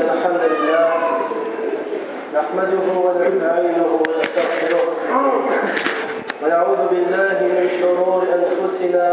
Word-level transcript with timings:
الحمد 0.00 0.40
لله 0.52 0.88
نحمده 2.34 2.86
ونستعينه 3.04 3.90
ونستغفره 4.02 4.86
ونعوذ 6.42 6.82
بالله 6.90 7.36
من 7.56 7.68
شرور 7.80 8.22
أنفسنا 8.38 9.08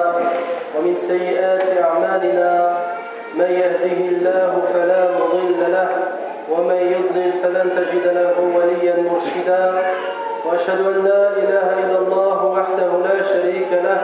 ومن 0.75 0.95
سيئات 1.07 1.67
أعمالنا. 1.83 2.77
من 3.39 3.49
يهده 3.61 3.99
الله 4.11 4.51
فلا 4.73 5.01
مضل 5.19 5.59
له 5.75 5.89
ومن 6.51 6.79
يضلل 6.95 7.31
فلن 7.43 7.67
تجد 7.77 8.05
له 8.19 8.35
وليا 8.55 8.95
مرشدا. 9.09 9.65
وأشهد 10.45 10.79
أن 10.91 10.97
لا 11.05 11.23
إله 11.41 11.67
إلا 11.83 11.97
الله 11.99 12.39
وحده 12.45 12.89
لا 13.07 13.17
شريك 13.31 13.71
له 13.83 14.01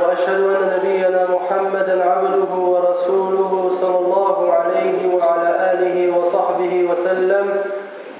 وأشهد 0.00 0.40
أن 0.40 0.78
نبينا 0.78 1.28
محمدا 1.34 2.04
عبده 2.04 2.54
ورسوله 2.54 3.70
صلى 3.80 3.98
الله 3.98 4.52
عليه 4.52 5.14
وعلى 5.14 5.50
آله 5.72 6.18
وصحبه 6.18 6.88
وسلم 6.90 7.46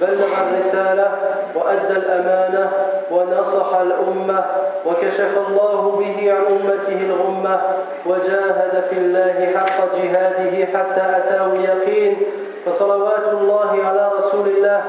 بلغ 0.01 0.27
الرسالة 0.43 1.11
وأدى 1.55 1.95
الأمانة 1.97 2.71
ونصح 3.11 3.75
الأمة 3.75 4.45
وكشف 4.85 5.37
الله 5.47 5.81
به 5.99 6.33
عن 6.33 6.43
أمته 6.55 6.99
الغمة 7.09 7.61
وجاهد 8.05 8.83
في 8.89 8.97
الله 8.97 9.51
حق 9.55 9.95
جهاده 9.95 10.65
حتى 10.65 11.01
أتاه 11.17 11.45
اليقين. 11.45 12.17
فصلوات 12.65 13.27
الله 13.31 13.77
على 13.87 14.11
رسول 14.17 14.47
الله 14.47 14.83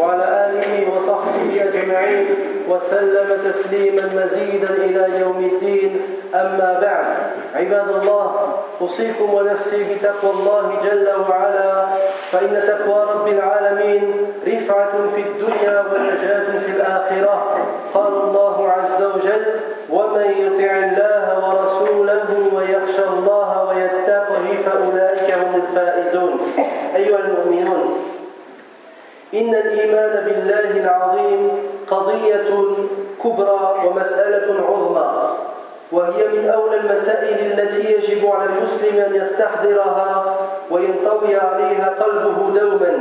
وعلى 0.00 0.22
آله 0.22 0.92
وصحبه 0.92 1.64
أجمعين 1.68 2.26
وسلم 2.68 3.28
تسليما 3.44 4.24
مزيدا 4.24 4.70
إلى 4.70 5.20
يوم 5.20 5.50
الدين. 5.52 6.00
أما 6.34 6.78
بعد 6.82 7.06
عباد 7.54 7.88
الله 7.88 8.54
أوصيكم 8.80 9.34
ونفسي 9.34 9.84
بتقوى 9.84 10.30
الله 10.30 10.78
جل 10.84 11.08
وعلا 11.30 11.86
فإن 12.32 12.62
تقوى 12.66 13.02
رب 13.14 13.28
العالمين 13.28 14.32
رفعة 14.46 14.92
في 15.14 15.20
الدنيا 15.20 15.84
ونجاة 15.92 16.58
في 16.58 16.70
الآخرة. 16.70 17.56
قال 17.94 18.12
الله 18.12 18.68
عز 18.68 19.02
وجل 19.02 19.46
ومن 19.90 20.26
يطع 20.44 20.72
الله 20.76 21.26
ورسوله 21.44 22.28
ويخشى 22.54 23.04
الله 23.04 23.68
ويتقه 23.68 24.46
فأولئك 24.66 25.34
هم 25.34 25.62
الفائزون. 25.62 26.38
أيها 26.96 27.18
المؤمنون 27.18 28.04
إن 29.34 29.54
الإيمان 29.54 30.24
بالله 30.26 30.70
العظيم 30.70 31.50
قضية 31.90 32.50
كبرى 33.24 33.74
ومسألة 33.86 34.54
عظمى. 34.68 35.10
وهي 35.92 36.28
من 36.28 36.48
أولى 36.48 36.76
المسائل 36.76 37.52
التي 37.52 37.92
يجب 37.92 38.26
على 38.26 38.48
المسلم 38.58 38.98
أن 39.06 39.14
يستحضرها 39.14 40.36
وينطوي 40.70 41.36
عليها 41.36 41.94
قلبه 42.00 42.60
دوما. 42.60 42.98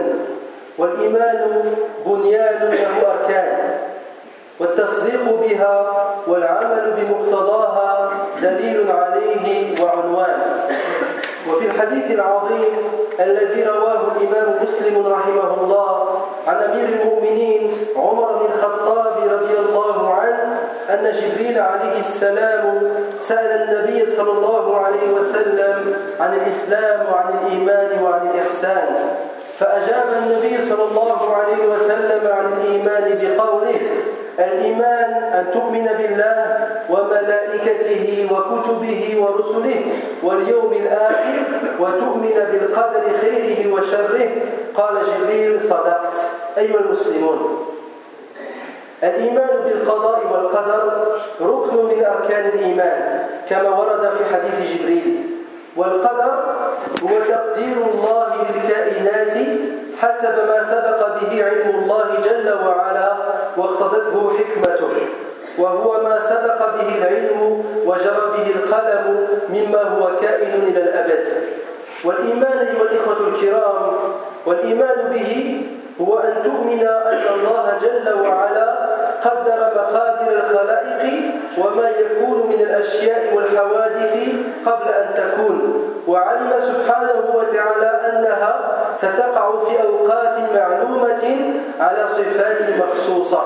والإيمان 0.77 1.73
بنيان 2.05 2.59
له 2.71 3.11
أركان 3.11 3.59
والتصديق 4.59 5.39
بها 5.41 6.05
والعمل 6.27 6.93
بمقتضاها 6.97 8.11
دليل 8.41 8.91
عليه 8.91 9.83
وعنوان. 9.83 10.39
وفي 11.49 11.65
الحديث 11.65 12.11
العظيم 12.11 12.73
الذي 13.19 13.63
رواه 13.63 14.01
الإمام 14.11 14.63
مسلم 14.63 15.07
رحمه 15.07 15.53
الله 15.61 16.21
عن 16.47 16.55
أمير 16.55 16.89
المؤمنين 17.01 17.71
عمر 17.95 18.33
بن 18.37 18.45
الخطاب 18.53 19.13
رضي 19.17 19.57
الله 19.57 20.13
عنه 20.13 20.59
أن 20.89 21.13
جبريل 21.21 21.59
عليه 21.59 21.99
السلام 21.99 22.91
سأل 23.19 23.61
النبي 23.61 24.05
صلى 24.15 24.31
الله 24.31 24.77
عليه 24.77 25.13
وسلم 25.13 25.95
عن 26.19 26.33
الإسلام 26.33 27.05
وعن 27.11 27.33
الإيمان 27.33 28.03
وعن 28.03 28.27
الإحسان. 28.27 28.95
فأجاب 29.59 30.05
النبي 30.23 30.61
صلى 30.69 30.83
الله 30.83 31.35
عليه 31.35 31.67
وسلم 31.67 32.27
عن 32.27 32.53
الإيمان 32.53 33.19
بقوله 33.21 33.79
الإيمان 34.39 35.13
أن 35.33 35.51
تؤمن 35.51 35.89
بالله 35.97 36.62
وملائكته 36.89 38.27
وكتبه 38.31 39.03
ورسله 39.21 39.81
واليوم 40.23 40.73
الآخر 40.73 41.43
وتؤمن 41.79 42.37
بالقدر 42.51 43.03
خيره 43.21 43.73
وشره. 43.73 44.29
قال 44.75 44.95
جبريل 45.09 45.61
صدقت. 45.61 46.13
أيها 46.57 46.79
المسلمون 46.79 47.65
الإيمان 49.03 49.53
بالقضاء 49.65 50.19
والقدر 50.31 50.81
ركن 51.41 51.75
من 51.75 52.05
أركان 52.05 52.45
الإيمان 52.45 53.27
كما 53.49 53.69
ورد 53.69 54.11
في 54.17 54.23
حديث 54.33 54.57
جبريل. 54.71 55.23
والقدر 55.75 56.33
هو 57.03 57.09
تقدير 57.29 57.77
الله 57.93 58.27
للكائنات 58.49 59.35
حسب 60.01 60.35
ما 60.47 60.59
سبق 60.71 60.99
به 61.21 61.43
علم 61.45 61.69
الله 61.79 62.07
جل 62.25 62.47
وعلا 62.67 63.13
واقتضته 63.57 64.33
حكمته. 64.37 64.89
وهو 65.57 66.03
ما 66.03 66.19
سبق 66.29 66.59
به 66.75 66.87
العلم 66.97 67.63
وجرى 67.85 68.25
به 68.37 68.47
القلم 68.55 69.27
مما 69.49 69.81
هو 69.81 70.09
كائن 70.21 70.53
إلى 70.67 70.83
الأبد. 70.83 71.27
والإيمان 72.05 72.57
أيها 72.57 72.81
الإخوة 72.81 73.27
الكرام 73.27 73.93
والإيمان 74.45 74.97
به 75.13 75.61
هو 76.01 76.17
أن 76.19 76.33
تؤمن 76.43 76.79
أن 76.79 77.21
الله 77.35 77.73
جل 77.81 78.27
وعلا 78.27 78.75
قدر 79.25 79.59
مقادر 79.75 80.31
الخلائق 80.31 81.21
وما 81.57 81.89
يكون 81.89 82.47
من 82.49 82.61
الأشياء 82.61 83.33
والحوادث 83.35 84.15
قبل 84.65 84.87
أن 84.87 85.07
تكون. 85.15 85.89
وعلم 86.07 86.51
سبحانه 86.59 87.23
وتعالى 87.33 87.91
أنها 88.09 88.53
ستقع 88.95 89.59
في 89.59 89.83
أوقات 89.83 90.37
معلومة 90.55 91.23
على 91.79 92.07
صفات 92.07 92.59
مخصوصة. 92.79 93.43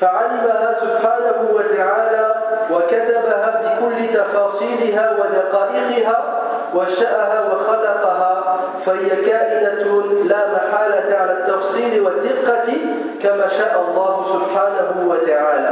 فعلمها 0.00 0.74
سبحانه 0.74 1.38
وتعالى 1.52 2.34
وكتبها 2.70 3.62
بكل 3.64 4.14
تفاصيلها 4.14 5.10
ودقائقها 5.10 6.40
وشأها 6.74 7.40
وخلقها 7.52 8.56
فهي 8.86 9.08
كائنة 9.08 10.02
لا 10.24 10.46
محالة 10.52 11.16
على 11.16 11.32
التفصيل 11.32 12.00
والدقة 12.00 12.72
كما 13.22 13.46
شاء 13.48 13.84
الله 13.88 14.24
سبحانه 14.32 15.08
وتعالى. 15.08 15.70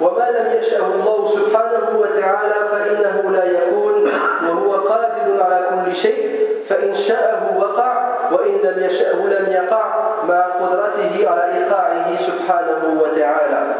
وما 0.00 0.30
لم 0.30 0.58
يشأه 0.58 0.86
الله 0.86 1.28
سبحانه 1.34 1.98
وتعالى 1.98 2.54
فإنه 2.72 3.30
لا 3.30 3.44
يكون 3.44 4.10
وهو 4.48 4.72
قادر 4.72 5.42
على 5.42 5.60
كل 5.70 5.96
شيء 5.96 6.48
فإن 6.68 6.94
شاءه 6.94 7.58
وقع 7.58 8.08
وإن 8.32 8.54
لم 8.64 8.82
يشأه 8.84 9.14
لم 9.14 9.46
يقع 9.52 9.84
مع 10.28 10.40
قدرته 10.60 11.30
على 11.30 11.44
إيقاعه 11.58 12.16
سبحانه 12.16 13.00
وتعالى. 13.02 13.74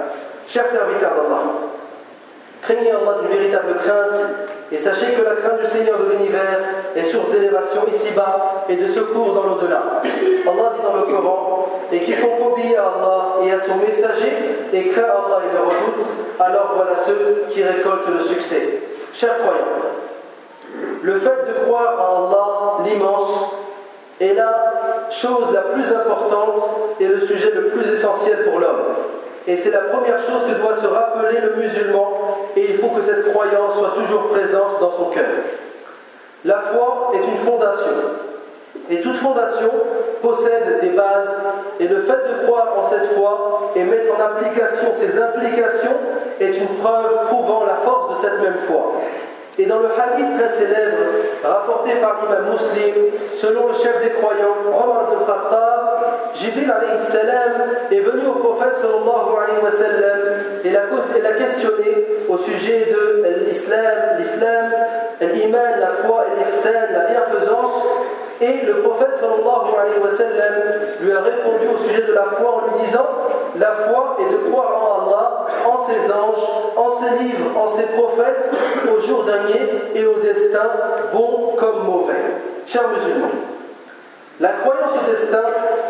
Chers 0.47 0.69
serviteurs 0.71 1.17
d'Allah, 1.17 1.74
craignez 2.65 2.91
Allah 2.91 3.19
d'une 3.21 3.39
véritable 3.39 3.75
crainte 3.77 4.21
et 4.73 4.79
sachez 4.79 5.13
que 5.13 5.23
la 5.23 5.37
crainte 5.37 5.61
du 5.61 5.67
Seigneur 5.67 5.99
de 5.99 6.11
l'univers 6.11 6.61
est 6.97 7.05
source 7.05 7.31
d'élévation 7.31 7.83
ici-bas 7.95 8.65
et 8.69 8.77
de 8.77 8.87
secours 8.87 9.35
dans 9.35 9.45
l'au-delà. 9.45 10.03
Allah 10.03 10.73
dit 10.75 10.83
dans 10.83 10.97
le 10.97 11.03
Coran 11.03 11.69
Et 11.93 12.01
quiconque 12.01 12.53
obéit 12.53 12.77
à 12.77 12.87
Allah 12.87 13.37
et 13.45 13.53
à 13.53 13.59
son 13.59 13.77
messager 13.77 14.33
et 14.73 14.89
craint 14.89 15.03
Allah 15.03 15.43
et 15.45 15.55
le 15.55 15.63
redoute, 15.63 16.07
alors 16.41 16.73
voilà 16.77 16.97
ceux 17.07 17.45
qui 17.51 17.63
récoltent 17.63 18.09
le 18.09 18.25
succès. 18.27 18.81
Chers 19.13 19.39
croyants, 19.39 19.85
le 21.03 21.15
fait 21.19 21.47
de 21.47 21.65
croire 21.67 21.95
en 22.01 22.27
Allah, 22.27 22.85
l'immense, 22.85 23.53
est 24.21 24.35
la 24.35 25.09
chose 25.11 25.53
la 25.53 25.61
plus 25.61 25.85
importante 25.85 26.63
et 26.99 27.07
le 27.07 27.21
sujet 27.21 27.53
le 27.55 27.67
plus 27.67 27.93
essentiel 27.93 28.45
pour 28.45 28.59
l'homme. 28.59 28.95
Et 29.47 29.57
c'est 29.57 29.71
la 29.71 29.81
première 29.81 30.19
chose 30.19 30.43
que 30.49 30.61
doit 30.61 30.77
se 30.81 30.87
rappeler 30.87 31.39
le 31.41 31.63
musulman, 31.63 32.39
et 32.57 32.71
il 32.71 32.79
faut 32.79 32.89
que 32.89 33.03
cette 33.03 33.33
croyance 33.33 33.75
soit 33.75 33.95
toujours 33.95 34.29
présente 34.29 34.81
dans 34.81 34.91
son 34.91 35.05
cœur. 35.07 35.25
La 36.45 36.61
foi 36.61 37.13
est 37.15 37.27
une 37.27 37.37
fondation, 37.37 37.93
et 38.91 39.01
toute 39.01 39.17
fondation 39.17 39.71
possède 40.23 40.81
des 40.81 40.91
bases, 40.91 41.39
et 41.79 41.89
le 41.89 42.03
fait 42.03 42.13
de 42.13 42.47
croire 42.47 42.73
en 42.79 42.91
cette 42.91 43.13
foi 43.15 43.73
et 43.77 43.85
mettre 43.85 44.15
en 44.15 44.23
application 44.23 44.93
ses 44.99 45.21
implications 45.21 45.97
est 46.41 46.57
une 46.59 46.79
preuve 46.83 47.27
prouvant 47.29 47.65
la 47.65 47.77
force 47.85 48.17
de 48.17 48.27
cette 48.27 48.41
même 48.41 48.59
foi. 48.67 48.93
Et 49.59 49.67
dans 49.67 49.79
le 49.79 49.87
hadith 49.87 50.37
très 50.39 50.51
célèbre 50.59 50.99
rapporté 51.45 51.93
par 51.97 52.17
l'imam 52.21 52.53
muslim, 52.53 52.95
selon 53.35 53.69
le 53.69 53.75
chef 53.75 54.03
des 54.03 54.11
croyants, 54.11 54.57
Omar 54.67 55.09
ibn 55.13 55.25
Khattab, 55.25 55.74
Jibril 56.35 56.73
est 57.91 58.01
venu 58.01 58.27
au 58.27 58.39
prophète 58.41 58.77
sallallahu 58.77 59.31
alayhi 59.39 59.63
wa 59.63 59.71
sallam 59.71 60.21
et 60.65 60.71
l'a 60.71 61.33
questionné 61.33 62.07
au 62.29 62.39
sujet 62.39 62.89
de 62.91 63.47
l'islam, 63.47 64.17
l'islam, 64.19 64.71
l'iman, 65.21 65.79
la 65.79 65.89
foi 66.05 66.25
l'ihsan, 66.37 66.93
la 66.93 67.01
bienfaisance. 67.07 67.73
Et 68.41 68.67
le 68.67 68.83
prophète 68.83 69.15
sallallahu 69.21 69.79
alayhi 69.81 70.01
wa 70.03 70.11
sallam 70.11 70.55
lui 71.03 71.13
a 71.13 71.21
répondu 71.21 71.69
au 71.73 71.79
sujet 71.89 72.03
de 72.03 72.13
la 72.13 72.25
foi 72.25 72.51
en 72.51 72.61
lui 72.67 72.85
disant 72.85 73.07
La 73.61 73.73
foi 73.73 74.17
est 74.19 74.33
de 74.33 74.51
croire 74.51 74.73
en 74.83 75.07
Allah, 75.07 75.47
en 75.67 75.87
ses 75.87 76.13
anges, 76.13 76.49
en 76.77 76.91
ses 76.91 77.23
livres, 77.23 77.51
en 77.57 77.69
ses 77.77 77.85
prophètes, 77.85 78.51
au 78.93 79.01
jour 79.01 79.25
dernier 79.25 79.71
et 79.95 80.05
au 80.05 80.15
destin, 80.15 80.69
bon 81.13 81.55
comme 81.57 81.85
mauvais. 81.85 82.15
Chers 82.67 82.89
musulmans, 82.89 83.31
La 84.41 84.49
croyance 84.49 84.91
au 84.91 85.11
destin 85.11 85.43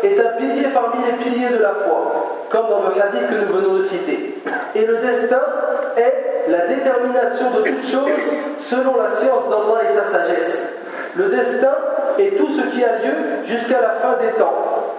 est 0.05 0.19
un 0.19 0.37
pilier 0.37 0.67
parmi 0.73 1.03
les 1.05 1.13
piliers 1.23 1.49
de 1.49 1.61
la 1.61 1.73
foi, 1.73 2.45
comme 2.49 2.67
dans 2.69 2.81
le 2.81 3.01
hadith 3.01 3.27
que 3.29 3.45
nous 3.45 3.61
venons 3.61 3.77
de 3.77 3.83
citer. 3.83 4.41
Et 4.75 4.85
le 4.85 4.97
destin 4.97 5.41
est 5.97 6.49
la 6.49 6.67
détermination 6.67 7.51
de 7.51 7.61
toute 7.61 7.85
chose 7.85 8.11
selon 8.59 8.95
la 8.97 9.09
science 9.09 9.49
d'Allah 9.49 9.81
et 9.83 9.95
sa 9.95 10.19
sagesse. 10.19 10.63
Le 11.15 11.29
destin 11.29 11.75
est 12.19 12.37
tout 12.37 12.49
ce 12.49 12.75
qui 12.75 12.83
a 12.83 12.97
lieu 12.97 13.13
jusqu'à 13.47 13.81
la 13.81 13.89
fin 14.01 14.17
des 14.21 14.31
temps. 14.37 14.53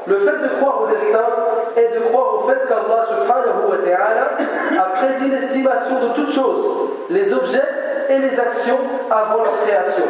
Le 0.07 0.19
fait 0.19 0.39
de 0.43 0.49
croire 0.61 0.83
au 0.83 0.87
destin 0.87 1.25
est 1.77 1.95
de 1.95 2.01
croire 2.09 2.35
au 2.35 2.49
fait 2.49 2.59
qu'Allah 2.67 3.05
subhanahu 3.05 3.71
wa 3.71 3.77
ta'ala 3.85 4.83
a 4.83 4.89
prédit 4.97 5.31
l'estimation 5.31 5.97
de 6.01 6.15
toutes 6.15 6.33
choses, 6.33 6.67
les 7.11 7.33
objets 7.33 7.69
et 8.09 8.19
les 8.19 8.39
actions 8.39 8.79
avant 9.11 9.43
leur 9.43 9.61
création. 9.67 10.05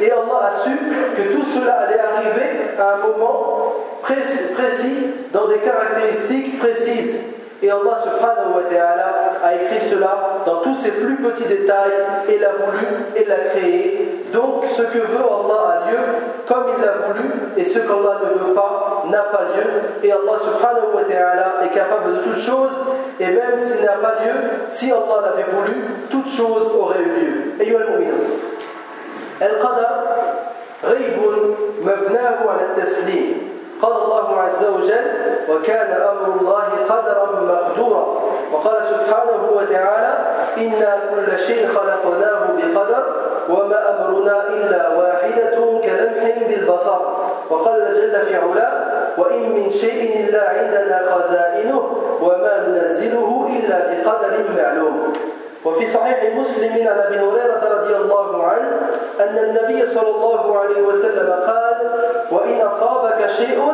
Et 0.00 0.10
Allah 0.10 0.50
a 0.50 0.64
su 0.64 0.70
que 1.16 1.32
tout 1.34 1.44
cela 1.54 1.80
allait 1.80 2.00
arriver 2.00 2.70
à 2.78 2.94
un 2.94 2.96
moment 3.08 3.74
précis, 4.01 5.07
dans 5.33 5.47
des 5.47 5.57
caractéristiques 5.57 6.59
précises. 6.59 7.15
Et 7.61 7.71
Allah 7.71 7.97
subhanahu 8.03 8.53
wa 8.55 8.69
ta'ala 8.69 9.33
a 9.43 9.55
écrit 9.55 9.81
cela 9.89 10.43
dans 10.45 10.61
tous 10.61 10.75
ses 10.75 10.91
plus 10.91 11.15
petits 11.15 11.47
détails 11.47 11.91
et 12.29 12.37
l'a 12.37 12.51
voulu 12.51 12.85
et 13.15 13.25
l'a 13.25 13.49
créé. 13.49 14.21
Donc 14.31 14.65
ce 14.75 14.83
que 14.83 14.99
veut 14.99 15.25
Allah 15.25 15.81
a 15.87 15.91
lieu 15.91 15.97
comme 16.47 16.65
il 16.77 16.85
l'a 16.85 17.07
voulu 17.07 17.29
et 17.57 17.65
ce 17.65 17.79
qu'Allah 17.79 18.21
ne 18.23 18.39
veut 18.39 18.53
pas 18.53 19.03
n'a 19.09 19.23
pas 19.23 19.45
lieu. 19.55 20.07
Et 20.07 20.11
Allah 20.11 20.37
subhanahu 20.37 20.93
wa 20.93 21.03
ta'ala 21.03 21.65
est 21.65 21.73
capable 21.73 22.17
de 22.17 22.19
toutes 22.19 22.41
choses 22.41 22.77
et 23.19 23.25
même 23.25 23.57
s'il 23.57 23.83
n'a 23.83 23.93
pas 23.93 24.15
lieu, 24.23 24.33
si 24.69 24.91
Allah 24.91 25.25
l'avait 25.25 25.49
voulu, 25.49 25.73
toutes 26.11 26.29
choses 26.29 26.71
auraient 26.79 26.99
eu 26.99 27.25
lieu. 27.25 27.53
Et 27.59 27.73
القدر 29.41 29.89
غيب 30.83 31.17
مبناه 31.81 32.49
على 32.49 32.61
التسليم 32.61 33.33
قال 33.37 33.37
الله 33.37 33.50
عز 34.62 34.68
وجل 34.68 35.06
وكان 35.48 35.90
أمر 36.00 36.40
الله 36.40 36.64
قدرا 36.88 37.26
مقدورا. 37.40 38.22
وقال 38.52 38.76
سبحانه 38.90 39.50
وتعالى 39.56 40.12
إنا 40.58 40.98
كل 41.10 41.38
شيء 41.38 41.68
خلقناه 41.68 42.46
بقدر 42.56 43.04
وما 43.48 43.90
أمرنا 43.90 44.48
إلا 44.48 44.88
واحدة 44.88 45.56
كلمح 45.84 46.38
بالبصر. 46.48 47.00
وقال 47.50 47.94
جل 47.94 48.26
في 48.26 48.36
علاه 48.36 48.72
وإن 49.18 49.42
من 49.50 49.70
شيء 49.70 50.24
إلا 50.24 50.48
عندنا 50.48 51.02
خزائنه 51.10 51.82
وما 52.20 52.68
ننزله 52.68 53.48
إلا 53.50 53.78
بقدر 53.78 54.32
معلوم. 54.56 55.12
وفي 55.64 55.86
صحيح 55.86 56.34
مسلم 56.34 56.88
عن 56.88 56.98
أبي 56.98 57.20
هريرة 57.20 57.62
رضي 57.70 57.96
الله 57.96 58.46
عنه 58.46 58.70
أن 59.20 59.38
النبي 59.38 59.86
صلى 59.86 60.10
الله 60.10 60.58
عليه 60.58 60.82
وسلم 60.82 61.32
قال 61.46 61.76
وإن 62.30 62.60
أصابك 62.60 63.26
شيء 63.26 63.72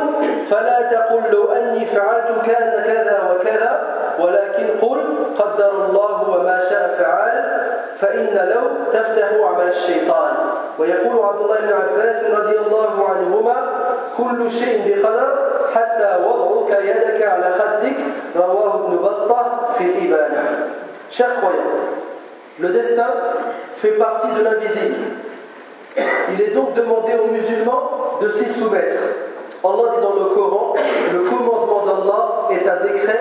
فلا 0.50 0.82
تقل 0.82 1.22
لو 1.32 1.52
أني 1.52 1.86
فعلت 1.86 2.46
كان 2.46 2.82
كذا 2.86 3.18
وكذا 3.30 3.80
ولكن 4.18 4.66
قل 4.82 5.00
قدر 5.38 5.70
الله 5.70 6.28
وما 6.28 6.60
شاء 6.70 6.96
فعل 6.98 7.58
فإن 7.98 8.48
لو 8.54 8.62
تفتح 8.92 9.28
عمل 9.44 9.68
الشيطان. 9.68 10.34
ويقول 10.78 11.26
عبد 11.26 11.40
الله 11.40 11.56
بن 11.56 11.72
عباس 11.72 12.30
رضي 12.30 12.58
الله 12.58 13.08
عنهما 13.08 13.56
كل 14.18 14.50
شيء 14.50 15.02
بقدر 15.02 15.28
حتى 15.74 16.24
وضعك 16.24 16.78
يدك 16.84 17.22
على 17.22 17.54
خدك. 17.58 17.96
رواه 18.36 18.74
ابن 18.74 18.96
بطة 18.96 19.68
في 19.78 19.84
الابانه 19.84 20.67
Chers 21.10 21.36
croyants, 21.36 21.56
le 22.60 22.68
destin 22.68 23.06
fait 23.76 23.92
partie 23.92 24.28
de 24.38 24.44
l'invisible. 24.44 24.94
Il 26.32 26.42
est 26.42 26.54
donc 26.54 26.74
demandé 26.74 27.12
aux 27.14 27.32
musulmans 27.32 28.18
de 28.20 28.28
s'y 28.28 28.48
soumettre. 28.52 28.96
Allah 29.64 29.94
dit 29.96 30.02
dans 30.02 30.14
le 30.14 30.34
Coran, 30.34 30.74
le 31.12 31.20
commandement 31.30 31.86
d'Allah 31.86 32.48
est 32.50 32.68
un 32.68 32.92
décret 32.92 33.20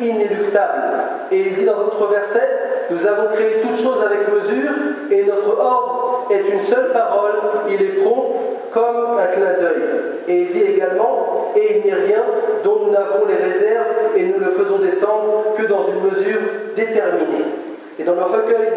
inéluctable. 0.00 0.82
Et 1.30 1.38
il 1.38 1.54
dit 1.54 1.64
dans 1.64 1.78
notre 1.78 2.08
verset, 2.08 2.48
nous 2.90 3.06
avons 3.06 3.28
créé 3.32 3.62
toutes 3.62 3.80
choses 3.80 4.02
avec 4.04 4.28
mesure 4.28 4.72
et 5.10 5.24
notre 5.24 5.60
ordre 5.60 6.26
est 6.30 6.52
une 6.52 6.60
seule 6.60 6.92
parole, 6.92 7.36
il 7.70 7.80
est 7.80 8.02
prompt 8.02 8.32
comme 8.72 9.16
un 9.18 9.26
clin 9.26 9.52
d'œil. 9.60 9.82
Et 10.26 10.42
il 10.42 10.48
dit 10.50 10.62
également, 10.62 11.52
et 11.56 11.78
il 11.78 11.86
n'est 11.86 11.96
rien 11.96 12.22
dont 12.64 12.80
nous 12.86 12.90
n'avons 12.90 13.26
les 13.26 13.36
réserves 13.36 14.16
et 14.16 14.24
nous 14.26 14.38
le 14.38 14.52
faisons 14.52 14.78
descendre 14.78 15.54
que 15.56 15.62
dans 15.64 15.86
une 15.88 16.10
mesure 16.10 16.40
déterminée. 16.76 17.44
Et 17.98 18.04
dans 18.04 18.14
le 18.14 18.22
recueil, 18.22 18.68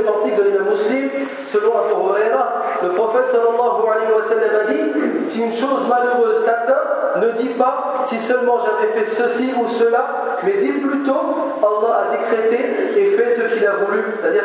authentique 0.00 0.36
de 0.36 0.42
l'imam 0.44 0.68
muslim, 0.70 1.10
selon 1.52 1.72
Abu 1.74 1.90
Huraira, 1.90 2.62
le 2.82 2.90
prophète 2.90 3.28
sallallahu 3.30 3.82
alayhi 3.90 4.12
wa 4.14 4.24
sallam 4.28 4.54
a 4.60 4.72
dit 4.72 5.28
Si 5.28 5.42
une 5.42 5.52
chose 5.52 5.86
malheureuse 5.88 6.44
t'atteint, 6.44 7.20
ne 7.20 7.32
dis 7.32 7.48
pas 7.50 8.04
si 8.06 8.18
seulement 8.20 8.58
j'avais 8.64 8.92
fait 8.92 9.10
ceci 9.10 9.50
ou 9.60 9.66
cela, 9.66 10.38
mais 10.44 10.52
dis 10.60 10.72
plutôt 10.72 11.20
Allah 11.62 12.06
a 12.06 12.16
décrété 12.16 12.58
et 12.96 13.16
fait 13.16 13.30
ce 13.30 13.54
qu'il 13.54 13.66
a 13.66 13.72
voulu. 13.72 14.04
C'est-à-dire 14.20 14.44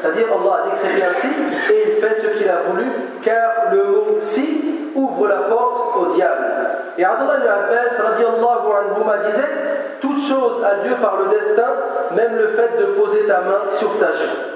C'est-à-dire 0.00 0.26
Allah 0.32 0.62
a 0.62 0.70
décrété 0.70 1.04
ainsi 1.04 1.72
et 1.72 1.84
il 1.88 1.92
fait 2.00 2.14
ce 2.14 2.38
qu'il 2.38 2.48
a 2.48 2.60
voulu, 2.68 2.84
car 3.22 3.72
le 3.72 3.84
mot 3.84 4.18
si 4.20 4.63
ouvre 4.95 5.27
la 5.27 5.35
porte 5.35 5.97
au 5.97 6.13
diable. 6.13 6.45
Et 6.97 7.05
Abdullah 7.05 7.37
ibn 7.37 7.47
Abbas 7.47 7.95
anhuma 7.99 9.17
disait 9.25 9.47
Toute 10.01 10.21
chose 10.23 10.63
a 10.63 10.85
lieu 10.87 10.95
par 11.01 11.17
le 11.17 11.29
destin, 11.29 11.71
même 12.15 12.35
le 12.35 12.47
fait 12.47 12.77
de 12.79 12.85
poser 12.85 13.25
ta 13.27 13.41
main 13.41 13.69
sur 13.77 13.97
ta 13.97 14.11
joue. 14.11 14.49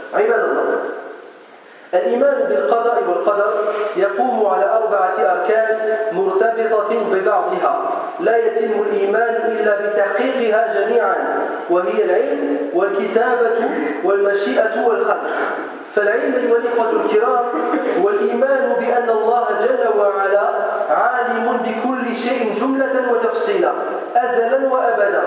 الإيمان 1.94 2.46
بالقضاء 2.50 3.04
والقدر 3.10 3.54
يقوم 3.96 4.46
على 4.46 4.66
أربعة 4.66 5.14
أركان 5.20 5.98
مرتبطة 6.12 6.90
ببعضها 7.12 7.90
لا 8.20 8.38
يتم 8.38 8.82
الإيمان 8.82 9.36
إلا 9.52 9.76
بتحقيقها 9.82 10.82
جميعا 10.82 11.16
وهي 11.70 12.04
العلم 12.06 12.58
والكتابة 12.74 13.70
والمشيئة 14.04 14.86
والخلق 14.86 15.24
فالعلم 15.99 16.35
أيها 16.35 16.57
الإخوة 16.57 16.91
الكرام 16.91 17.45
والإيمان 18.03 18.77
بأن 18.81 19.11
الله 19.11 19.47
جل 19.61 19.99
وعلا 19.99 20.49
عالم 20.91 21.61
بكل 21.65 22.17
شيء 22.17 22.55
جملة 22.61 23.13
وتفصيلا 23.13 23.73
أزلا 24.17 24.69
وأبدا. 24.69 25.23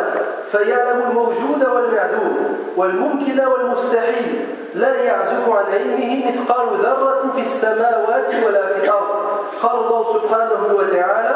فيعلم 0.51 1.01
الموجود 1.09 1.67
والمعدوم 1.73 2.57
والممكن 2.77 3.47
والمستحيل 3.47 4.45
لا 4.75 4.95
يعزك 4.95 5.47
عن 5.47 5.65
علمه 5.73 6.31
مثقال 6.31 6.67
ذرة 6.83 7.31
في 7.35 7.41
السماوات 7.41 8.29
ولا 8.45 8.65
في 8.65 8.83
الأرض. 8.83 9.11
قال 9.63 9.85
الله 9.85 10.13
سبحانه 10.13 10.75
وتعالى 10.75 11.35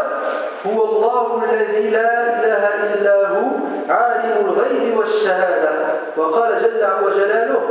هو 0.67 0.83
الله 0.83 1.43
الذي 1.51 1.89
لا 1.89 2.23
إله 2.23 2.93
إلا 2.93 3.27
هو 3.27 3.45
عالم 3.89 4.45
الغيب 4.45 4.97
والشهادة. 4.97 5.71
وقال 6.17 6.51
جل 6.63 6.87
وجلاله 7.05 7.61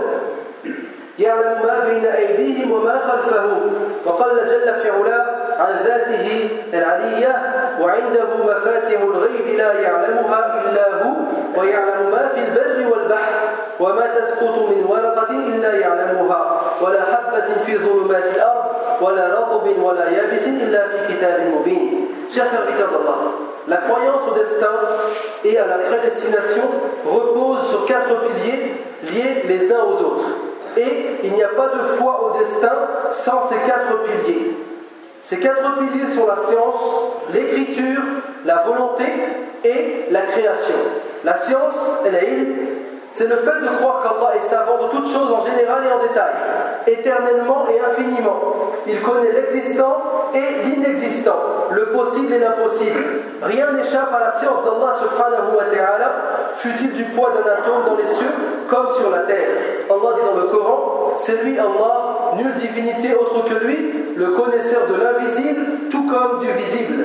يعلم 1.18 1.62
ما 1.66 1.84
بين 1.90 2.06
أيديهم 2.06 2.72
وما 2.72 2.98
خلفهم 2.98 3.72
وقال 4.06 4.36
جل 4.36 4.74
في 4.82 4.90
علاه 4.90 5.26
عن 5.58 5.76
ذاته 5.84 6.48
العلية 6.74 7.42
وعنده 7.80 8.24
مفاتح 8.44 9.00
الغيب 9.00 9.58
لا 9.58 9.72
يعلمها 9.72 10.62
إلا 10.64 11.02
هو 11.02 11.12
ويعلم 11.56 12.10
ما 12.10 12.28
في 12.34 12.40
البر 12.40 12.90
والبحر 12.92 13.34
وما 13.80 14.06
تسقط 14.06 14.58
من 14.58 14.86
ورقة 14.88 15.30
إلا 15.30 15.72
يعلمها 15.74 16.60
ولا 16.80 17.00
حبة 17.02 17.64
في 17.66 17.78
ظلمات 17.78 18.24
الأرض 18.36 18.64
ولا 19.00 19.26
رطب 19.28 19.82
ولا 19.82 20.08
يابس 20.10 20.46
إلا 20.46 20.88
في 20.88 21.14
كتاب 21.14 21.40
مبين 21.54 22.00
Chers 22.34 22.50
serviteurs 22.50 22.90
d'Allah, 22.90 23.18
la 23.68 23.76
croyance 23.76 24.22
au 24.28 24.34
destin 24.34 24.74
et 25.44 25.56
à 25.56 25.66
la 25.68 25.78
prédestination 25.78 26.64
repose 27.06 27.68
sur 27.70 27.86
quatre 27.86 28.22
piliers 28.22 28.74
liés 29.04 29.42
les 29.46 29.72
uns 29.72 29.84
aux 29.84 30.04
autres. 30.04 30.30
Et 30.76 31.06
il 31.24 31.32
n'y 31.32 31.42
a 31.42 31.48
pas 31.48 31.68
de 31.68 31.96
foi 31.96 32.20
au 32.24 32.38
destin 32.38 32.72
sans 33.12 33.48
ces 33.48 33.56
quatre 33.66 34.02
piliers. 34.02 34.56
Ces 35.26 35.38
quatre 35.38 35.78
piliers 35.78 36.12
sont 36.14 36.26
la 36.26 36.36
science, 36.36 36.74
l'écriture, 37.32 38.02
la 38.44 38.56
volonté 38.66 39.04
et 39.64 40.06
la 40.10 40.22
création. 40.22 40.74
La 41.24 41.38
science, 41.38 41.76
elle 42.04 42.14
est 42.14 42.46
c'est 43.16 43.28
le 43.28 43.36
fait 43.36 43.60
de 43.60 43.76
croire 43.78 44.02
qu'Allah 44.02 44.34
est 44.36 44.48
savant 44.48 44.76
de 44.82 44.90
toutes 44.90 45.06
choses 45.06 45.32
en 45.32 45.46
général 45.46 45.82
et 45.88 45.92
en 45.92 46.02
détail, 46.02 46.34
éternellement 46.88 47.64
et 47.68 47.78
infiniment. 47.78 48.40
Il 48.88 49.00
connaît 49.02 49.30
l'existant 49.30 49.98
et 50.34 50.66
l'inexistant, 50.66 51.38
le 51.70 51.90
possible 51.90 52.32
et 52.32 52.40
l'impossible. 52.40 53.04
Rien 53.40 53.70
n'échappe 53.72 54.12
à 54.12 54.18
la 54.18 54.32
science 54.32 54.64
d'Allah 54.64 54.94
subhanahu 54.98 55.56
wa 55.56 55.64
ta'ala, 55.72 56.12
fut-il 56.56 56.92
du 56.92 57.04
poids 57.04 57.30
d'un 57.30 57.48
atome 57.52 57.84
dans 57.86 57.96
les 57.96 58.06
cieux 58.06 58.32
comme 58.68 58.88
sur 58.96 59.10
la 59.10 59.20
terre. 59.20 59.48
Allah 59.88 60.10
dit 60.16 60.34
dans 60.34 60.40
le 60.40 60.48
Coran, 60.48 61.12
c'est 61.16 61.44
lui 61.44 61.56
Allah, 61.56 62.34
nulle 62.36 62.54
divinité 62.54 63.14
autre 63.14 63.44
que 63.44 63.64
lui, 63.64 63.92
le 64.16 64.26
connaisseur 64.30 64.88
de 64.88 64.94
l'invisible 64.94 65.66
tout 65.90 66.10
comme 66.10 66.40
du 66.40 66.50
visible. 66.50 67.04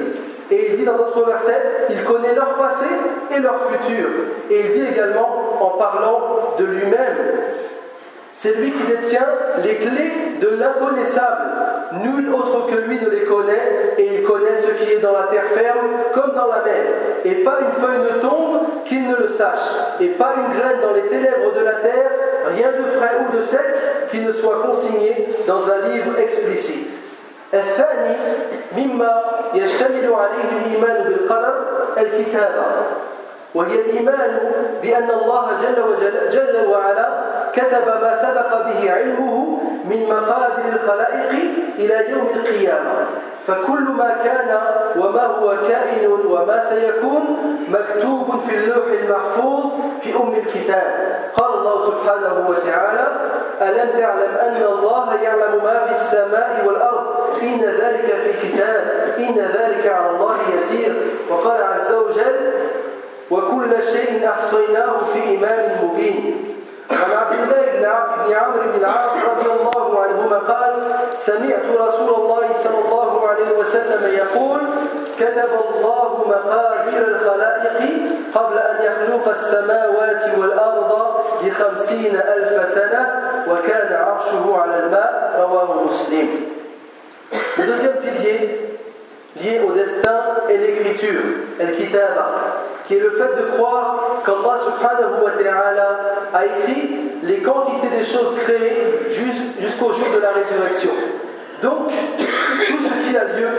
Et 0.52 0.72
il 0.72 0.78
dit 0.78 0.86
dans 0.86 0.98
notre 0.98 1.26
verset, 1.26 1.62
il 1.90 2.04
connaît 2.04 2.34
leur 2.34 2.56
passé 2.56 2.88
et 3.36 3.40
leur 3.40 3.56
futur. 3.70 4.08
Et 4.50 4.60
il 4.62 4.72
dit 4.72 4.86
également, 4.92 5.58
en 5.62 5.78
parlant 5.78 6.56
de 6.58 6.66
lui-même, 6.66 7.18
C'est 8.42 8.54
lui 8.54 8.72
qui 8.72 8.84
détient 8.88 9.28
les 9.66 9.76
clés 9.76 10.14
de 10.40 10.48
l'inconnaissable. 10.56 11.44
Nul 12.04 12.34
autre 12.34 12.68
que 12.68 12.76
lui 12.88 12.98
ne 12.98 13.10
les 13.10 13.26
connaît, 13.26 13.96
et 13.98 14.16
il 14.16 14.24
connaît 14.24 14.56
ce 14.56 14.82
qui 14.82 14.94
est 14.94 15.00
dans 15.00 15.12
la 15.12 15.24
terre 15.24 15.50
ferme 15.54 15.88
comme 16.14 16.34
dans 16.36 16.48
la 16.48 16.64
mer. 16.64 16.86
Et 17.26 17.44
pas 17.44 17.58
une 17.60 17.84
feuille 17.84 18.14
ne 18.14 18.22
tombe 18.22 18.60
qu'il 18.86 19.06
ne 19.08 19.16
le 19.16 19.30
sache, 19.38 19.60
et 20.00 20.08
pas 20.10 20.36
une 20.38 20.58
graine 20.58 20.80
dans 20.82 20.94
les 20.94 21.10
ténèbres 21.10 21.54
de 21.54 21.66
la 21.66 21.74
terre, 21.74 22.12
rien 22.56 22.70
de 22.72 22.88
frais 22.98 23.18
ou 23.28 23.36
de 23.36 23.42
sec 23.44 23.60
qui 24.10 24.20
ne 24.20 24.32
soit 24.32 24.62
consigné 24.66 25.28
dans 25.46 25.62
un 25.70 25.92
livre 25.92 26.18
explicite. 26.18 27.09
الثاني 27.54 28.16
مما 28.78 29.22
يشتمل 29.54 30.14
عليه 30.14 30.50
الإيمان 30.52 31.04
بالقدر 31.04 31.54
الكتابة. 31.98 32.64
وهي 33.56 33.76
الإيمان 33.76 34.52
بأن 34.82 35.10
الله 35.10 35.50
جل, 35.62 35.82
وجل 35.82 36.30
جل 36.30 36.68
وعلا 36.72 37.08
كتب 37.54 37.88
ما 38.02 38.18
سبق 38.22 38.66
به 38.66 38.92
علمه 38.92 39.60
من 39.86 40.06
مقادر 40.10 40.64
الخلائق 40.74 41.32
إلى 41.80 42.12
يوم 42.12 42.28
القيامة. 42.36 42.92
فكل 43.48 43.82
ما 43.82 44.16
كان 44.24 44.58
وما 44.98 45.26
هو 45.26 45.50
كائن 45.68 46.08
وما 46.08 46.64
سيكون 46.70 47.24
مكتوب 47.70 48.40
في 48.48 48.56
اللوح 48.56 48.86
المحفوظ 49.04 49.66
في 50.02 50.16
أم 50.16 50.34
الكتاب. 50.34 51.20
قال 51.36 51.54
الله 51.54 51.86
سبحانه 51.86 52.50
وتعالى 52.50 53.08
ألم 53.62 54.00
تعلم 54.00 54.38
أن 54.40 54.64
الله 54.72 55.16
يعلم 55.24 55.64
ما 55.64 55.86
في 55.86 55.92
السماء 55.92 56.64
والأرض؟ 56.68 56.99
إن 57.42 57.62
ذلك 57.62 58.08
في 58.24 58.32
كتاب 58.48 58.84
إن 59.20 59.38
ذلك 59.38 59.88
على 59.88 60.10
الله 60.10 60.36
يسير. 60.58 60.94
وقال 61.30 61.64
عز 61.64 61.94
وجل 61.94 62.52
وكل 63.32 63.84
شيء 63.94 64.30
أحصيناه 64.30 64.98
في 65.14 65.38
إمام 65.38 65.86
مبين. 65.86 66.46
وعن 66.92 67.12
عبد 67.12 67.34
الله 67.40 67.62
بن 68.26 68.34
عمرو 68.36 68.72
بن 68.72 68.80
العاص 68.80 69.12
رضي 69.32 69.50
الله 69.52 70.00
عنهما 70.04 70.38
قال 70.38 70.74
سمعت 71.16 71.66
رسول 71.88 72.16
الله 72.16 72.46
صلى 72.64 72.80
الله 72.86 73.28
عليه 73.28 73.52
وسلم 73.60 74.02
يقول 74.14 74.60
كتب 75.20 75.50
الله 75.70 76.26
مقادير 76.28 77.08
الخلائق 77.08 77.80
قبل 78.36 78.58
أن 78.58 78.78
يخلق 78.86 79.30
السماوات 79.30 80.24
والأرض 80.38 80.92
بخمسين 81.44 82.16
ألف 82.16 82.70
سنة 82.74 83.02
وكان 83.50 83.90
عرشه 84.06 84.58
على 84.62 84.80
الماء 84.80 85.36
رواه 85.40 85.84
مسلم. 85.84 86.59
Le 87.60 87.66
deuxième 87.66 87.98
pilier 87.98 88.78
lié 89.42 89.62
au 89.68 89.72
destin 89.74 90.22
est 90.50 90.58
l'écriture, 90.58 91.22
el-kitaba, 91.60 92.64
qui 92.88 92.96
est 92.96 93.00
le 93.00 93.12
fait 93.12 93.36
de 93.36 93.52
croire 93.52 94.22
qu'Allah 94.26 94.58
subhanahu 94.64 95.24
wa 95.24 95.32
ta'ala 95.32 96.00
a 96.34 96.46
écrit 96.46 96.90
les 97.24 97.38
quantités 97.40 97.90
des 97.98 98.06
choses 98.06 98.34
créées 98.44 99.12
jusqu'au 99.60 99.92
jour 99.92 100.08
de 100.16 100.22
la 100.22 100.30
résurrection. 100.30 100.92
Donc, 101.62 101.90
tout 101.90 102.80
ce 102.88 103.10
qui 103.10 103.18
a 103.18 103.26
lieu, 103.26 103.50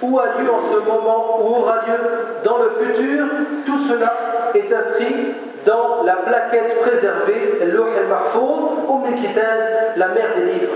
ou 0.00 0.18
a 0.18 0.24
lieu 0.40 0.50
en 0.50 0.72
ce 0.72 0.78
moment, 0.78 1.38
ou 1.42 1.60
aura 1.60 1.82
lieu 1.86 1.98
dans 2.44 2.56
le 2.56 2.70
futur, 2.80 3.26
tout 3.66 3.80
cela 3.86 4.14
est 4.54 4.72
inscrit 4.72 5.34
dans 5.66 6.02
la 6.04 6.14
plaquette 6.14 6.80
préservée, 6.80 7.58
al 7.60 7.70
al-Mahfouz, 7.70 8.62
Umm 8.88 9.14
kitab 9.14 9.96
la 9.96 10.08
mère 10.08 10.34
des 10.36 10.52
livres. 10.52 10.72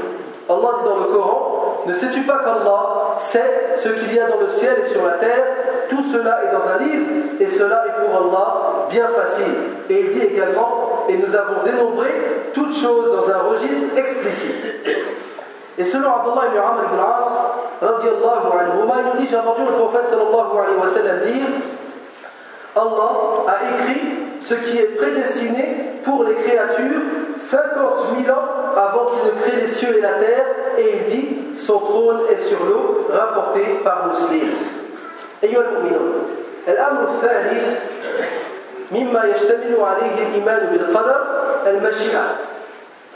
Allah 0.49 0.69
dit 0.79 0.89
dans 0.89 0.97
le 0.97 1.13
Coran 1.13 1.66
Ne 1.87 1.95
sais-tu 1.95 2.23
pas 2.23 2.39
qu'Allah 2.39 3.17
sait 3.21 3.77
ce 3.77 3.89
qu'il 3.91 4.15
y 4.15 4.19
a 4.19 4.27
dans 4.27 4.41
le 4.41 4.49
ciel 4.59 4.77
et 4.85 4.93
sur 4.93 5.05
la 5.05 5.13
terre? 5.13 5.45
Tout 5.89 6.03
cela 6.13 6.41
est 6.43 6.53
dans 6.53 6.67
un 6.69 6.79
livre 6.85 7.07
et 7.39 7.47
cela 7.47 7.85
est 7.87 8.05
pour 8.05 8.17
Allah 8.17 8.87
bien 8.91 9.07
facile. 9.09 9.55
Et 9.89 10.01
il 10.01 10.11
dit 10.11 10.27
également 10.27 11.07
Et 11.09 11.17
nous 11.17 11.33
avons 11.35 11.63
dénombré 11.65 12.09
toutes 12.53 12.75
choses 12.75 13.13
dans 13.13 13.31
un 13.33 13.39
registre 13.39 13.97
explicite. 13.97 14.65
Et 15.79 15.85
selon 15.85 16.11
Abdullah 16.11 16.49
ibn 16.49 16.59
Amr 16.59 16.83
ibn 16.91 17.01
As, 17.01 17.87
anhu, 17.87 18.09
il 18.09 19.05
nous 19.05 19.21
dit 19.21 19.29
J'ai 19.31 19.37
entendu 19.37 19.63
le 19.63 19.77
prophète 19.77 20.07
sallallahu 20.11 20.59
alayhi 20.59 20.79
wa 20.81 20.89
sallam 20.89 21.21
dire 21.21 21.47
Allah 22.75 23.47
a 23.47 23.79
écrit 23.79 24.01
ce 24.41 24.55
qui 24.55 24.79
est 24.79 24.97
prédestiné 24.97 26.01
pour 26.05 26.25
les 26.25 26.35
créatures 26.35 27.03
50 27.39 28.25
000 28.25 28.37
ans 28.37 28.43
avant 28.77 29.07
qu'il 29.07 29.25
ne 29.25 29.41
crée 29.41 29.61
les 29.63 29.69
cieux 29.69 29.97
et 29.97 30.01
la 30.01 30.15
terre, 30.15 30.47
et 30.79 30.97
il 30.97 31.11
dit 31.11 31.46
Son 31.59 31.79
trône 31.79 32.21
est 32.31 32.49
sur 32.49 32.65
l'eau, 32.65 33.09
rapporté 33.13 33.61
par 33.85 34.09
Muslim. 34.09 34.49
أيها 35.45 35.61
المؤمنون 35.61 36.27
الأمر 36.69 37.01
الثالث 37.03 37.79
مما 38.93 39.25
يشتمل 39.25 39.77
عليه 39.81 40.27
الإيمان 40.29 40.67
بالقدر 40.73 41.21
المشيئة 41.67 42.25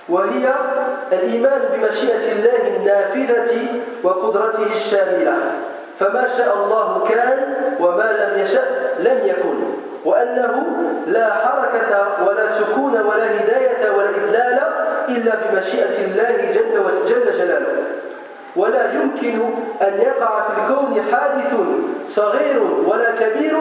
وهي 0.08 0.54
الإيمان 1.12 1.60
بمشيئة 1.72 2.32
الله 2.32 2.76
النافذة 2.76 3.66
وقدرته 4.02 4.66
الشاملة 4.72 5.34
فما 5.98 6.28
شاء 6.36 6.56
الله 6.64 7.08
كان 7.08 7.54
وما 7.80 8.12
لم 8.12 8.42
يشأ 8.44 8.64
لم 8.98 9.20
يكن 9.26 9.58
وأنه 10.04 10.66
لا 11.06 11.32
حركة 11.32 12.08
ولا 12.26 12.52
سكون 12.52 12.92
ولا 12.92 13.40
هداية 13.40 13.90
ولا 13.98 14.08
إدلال 14.10 14.58
إلا 15.08 15.32
بمشيئة 15.34 16.04
الله 16.04 16.52
جل, 16.54 17.04
جل 17.08 17.38
جلاله 17.38 17.89
ولا 18.56 18.92
يمكن 18.92 19.40
أن 19.82 19.92
يقع 20.00 20.40
في 20.40 20.50
الكون 20.58 21.02
حادث 21.12 21.54
صغير 22.08 22.62
ولا 22.86 23.10
كبير 23.10 23.56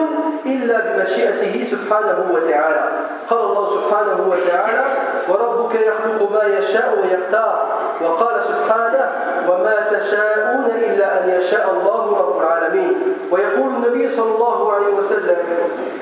إلا 0.46 0.80
بمشيئته 0.80 1.64
سبحانه 1.70 2.18
وتعالى. 2.34 2.84
قال 3.30 3.40
الله 3.40 3.66
سبحانه 3.74 4.18
وتعالى 4.28 4.84
وربك 5.28 5.74
يخلق 5.74 6.30
ما 6.32 6.58
يشاء 6.58 6.98
ويختار 7.02 7.66
وقال 8.04 8.44
سبحانه 8.44 9.08
وما 9.48 9.76
تشاءون 9.90 10.64
إلا 10.66 11.24
أن 11.24 11.40
يشاء 11.40 11.70
الله 11.70 12.18
رب 12.18 12.40
العالمين 12.40 12.94
ويقول 13.30 13.68
النبي 13.68 14.10
صلى 14.16 14.34
الله 14.34 14.72
عليه 14.72 14.94
وسلم 14.94 15.36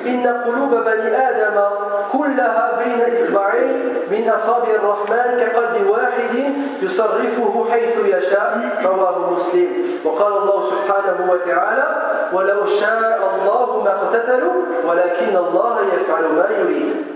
إن 0.09 0.27
قلوب 0.27 0.71
بني 0.71 1.29
آدم 1.29 1.61
كلها 2.13 2.79
بين 2.79 3.15
إصبعين 3.17 3.95
من 4.11 4.31
أصابع 4.31 4.69
الرحمن 4.69 5.41
كقلب 5.41 5.91
واحد 5.91 6.53
يصرفه 6.83 7.67
حيث 7.71 7.97
يشاء 8.05 8.79
رواه 8.85 9.31
مسلم 9.31 9.69
وقال 10.05 10.33
الله 10.33 10.65
سبحانه 10.71 11.33
وتعالى 11.33 11.87
ولو 12.33 12.67
شاء 12.67 13.35
الله 13.35 13.83
ما 13.85 13.91
اقتتلوا 13.91 14.63
ولكن 14.89 15.37
الله 15.37 15.77
يفعل 15.95 16.23
ما 16.23 16.49
يريد 16.61 17.09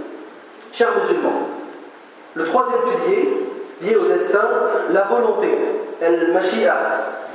Chers 0.73 0.89
musulmans, 0.97 1.49
le 2.33 2.45
troisième 2.45 2.81
pilier 2.81 3.47
lié 3.83 3.95
au 3.95 4.07
destin, 4.07 4.41
la 4.91 5.03
volonté, 5.03 5.59
el-mashi'a. 6.01 6.75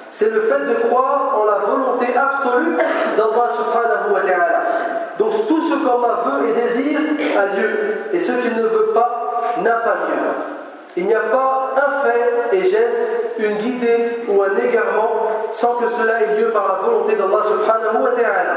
C'est 0.10 0.32
le 0.32 0.42
fait 0.42 0.66
de 0.66 0.74
croire 0.88 1.36
en 1.40 1.46
la 1.46 1.60
volonté 1.60 2.08
absolue 2.18 2.78
d'Allah 3.16 3.50
subhanahu 3.56 4.14
wa 4.14 4.22
ta'ala. 4.22 4.64
Donc 5.20 5.48
tout 5.48 5.62
ce 5.62 5.74
qu'Allah 5.74 6.22
veut 6.26 6.50
et 6.50 6.54
désire 6.54 7.00
a 7.38 7.46
lieu, 7.56 7.70
et 8.14 8.20
ce 8.20 8.32
qu'il 8.32 8.56
ne 8.56 8.68
veut 8.68 8.92
pas 8.94 9.54
n'a 9.64 9.72
pas 9.72 9.96
lieu. 10.08 10.58
Il 10.96 11.06
n'y 11.06 11.14
a 11.14 11.20
pas 11.20 11.74
un 11.76 12.04
fait 12.04 12.58
et 12.58 12.64
geste, 12.64 13.38
une 13.38 13.58
guidée 13.58 14.24
ou 14.28 14.42
un 14.42 14.56
égarement 14.58 15.28
sans 15.54 15.76
que 15.76 15.86
cela 15.90 16.22
ait 16.22 16.40
lieu 16.40 16.50
par 16.50 16.68
la 16.68 16.88
volonté 16.88 17.16
d'Allah 17.16 17.44
subhanahu 17.44 18.04
wa 18.04 18.10
ta'ala. 18.10 18.56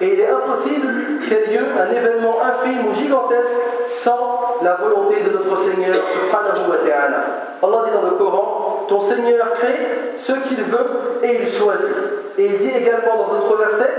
Et 0.00 0.14
il 0.14 0.20
est 0.20 0.30
impossible 0.30 0.88
qu'ait 1.28 1.50
lieu 1.50 1.66
un 1.78 1.90
événement 1.90 2.36
infime 2.42 2.86
ou 2.88 2.94
gigantesque 2.94 3.56
sans 3.94 4.58
la 4.62 4.74
volonté 4.76 5.16
de 5.20 5.30
notre 5.30 5.56
Seigneur 5.62 5.96
subhanahu 5.96 6.70
wa 6.70 6.76
ta'ala. 6.76 7.18
Allah 7.62 7.78
dit 7.86 7.92
dans 7.92 8.08
le 8.08 8.16
Coran, 8.16 8.69
ton 8.90 9.00
Seigneur 9.00 9.52
crée 9.54 9.78
ce 10.16 10.32
qu'il 10.32 10.62
veut 10.64 11.20
et 11.22 11.42
il 11.42 11.46
choisit. 11.46 11.96
Et 12.36 12.46
il 12.46 12.58
dit 12.58 12.72
également 12.76 13.16
dans 13.16 13.32
notre 13.34 13.56
verset, 13.56 13.90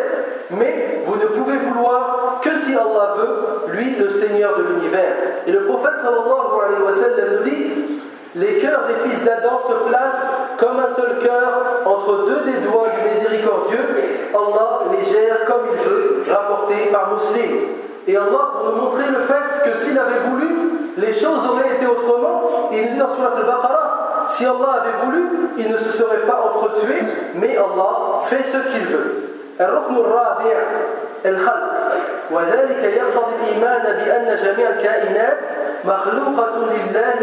mais 0.52 1.00
vous 1.06 1.16
ne 1.16 1.28
pouvez 1.28 1.58
vouloir 1.58 2.42
que 2.44 2.50
si 2.66 2.76
Allah 2.76 3.16
veut, 3.18 3.74
lui 3.74 3.96
le 3.96 4.10
Seigneur 4.10 4.58
de 4.58 4.64
l'univers. 4.64 5.16
Et 5.48 5.52
le 5.54 5.64
prophète 5.64 5.98
sallallahu 5.98 6.60
alayhi 6.68 6.84
wa 6.84 6.94
sallam 6.94 7.38
nous 7.38 7.50
dit 7.50 7.72
les 8.36 8.58
cœurs 8.60 8.82
des 8.88 9.10
fils 9.10 9.24
d'Adam 9.24 9.62
se 9.66 9.90
placent 9.90 10.28
comme 10.60 10.80
un 10.80 10.94
seul 10.94 11.20
cœur 11.24 11.84
entre 11.86 12.26
deux 12.26 12.52
des 12.52 12.58
doigts 12.60 12.88
du 12.90 13.18
miséricordieux. 13.18 13.88
Allah 14.34 14.92
les 14.92 15.10
gère 15.10 15.46
comme 15.48 15.68
il 15.72 15.90
veut, 15.90 16.24
rapporté 16.30 16.76
par 16.92 17.14
Muslim. 17.14 17.52
Et 18.08 18.18
Allah, 18.18 18.52
pour 18.54 18.72
nous 18.72 18.82
montrer 18.84 19.06
le 19.08 19.20
fait 19.22 19.70
que 19.72 19.78
s'il 19.78 19.98
avait 19.98 20.20
voulu, 20.28 20.48
les 20.98 21.14
choses 21.14 21.48
auraient 21.50 21.76
été 21.78 21.86
autrement, 21.86 22.70
il 22.74 22.92
dit 22.92 22.98
dans 22.98 23.14
Surat 23.16 23.32
al-Baqarah, 23.38 23.91
si 24.30 24.46
Allah 24.46 24.82
avait 24.82 25.06
voulu, 25.06 25.24
il 25.58 25.72
ne 25.72 25.78
se 25.78 25.92
serait 25.92 26.26
pas 26.28 26.40
entretué, 26.54 27.04
mais 27.36 27.58
Allah 27.58 28.22
fait 28.30 28.44
ce 28.44 28.58
qu'il 28.70 28.86
veut. 28.88 29.28
الركن 29.62 29.96
الرابع 29.96 30.56
الخلق. 31.26 31.74
وذلك 32.32 32.84
يقتضي 32.84 33.34
الإيمان 33.42 33.84
بأن 33.84 34.36
جميع 34.44 34.70
الكائنات 34.70 35.40
مخلوقة 35.86 36.56
لله 36.58 37.20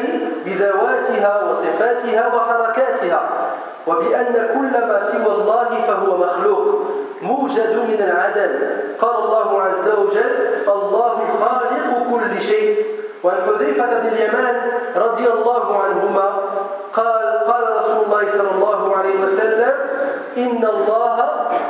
بذواتها 0.47 1.33
وصفاتها 1.51 2.35
وحركاتها 2.35 3.21
وبأن 3.87 4.35
كل 4.55 4.73
ما 4.89 5.01
سوى 5.13 5.35
الله 5.35 5.69
فهو 5.89 6.17
مخلوق 6.17 6.65
موجد 7.23 7.75
من 7.89 8.01
العدم 8.01 8.53
قال 9.01 9.25
الله 9.25 9.63
عز 9.63 9.89
وجل 9.99 10.35
الله 10.69 11.17
خالق 11.41 11.89
كل 12.11 12.41
شيء. 12.41 12.87
وعن 13.25 13.37
حذيفة 13.47 13.87
بن 13.87 14.09
اليمان 14.09 14.57
رضي 14.97 15.27
الله 15.27 15.83
عنهما 15.85 16.27
قال 16.99 17.25
قال 17.51 17.65
رسول 17.79 18.05
الله 18.05 18.25
صلى 18.39 18.51
الله 18.55 18.97
عليه 18.97 19.17
وسلم 19.25 19.75
إن 20.37 20.65
الله 20.65 21.17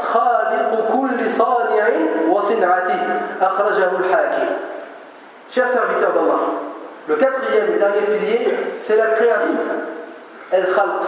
خالق 0.02 0.70
كل 0.92 1.30
صانع 1.30 1.87
وصنعته 2.28 3.02
أخرجه 3.42 3.90
الحاكم 3.99 4.47
Chers 5.50 5.73
serviteurs 5.73 6.12
d'Allah, 6.12 6.40
le 7.08 7.16
quatrième 7.16 7.73
et 7.75 7.78
dernier 7.78 8.02
pilier, 8.02 8.54
c'est 8.82 8.99
la 8.99 9.06
création. 9.16 9.56
El 10.52 10.66
Khalq. 10.66 11.04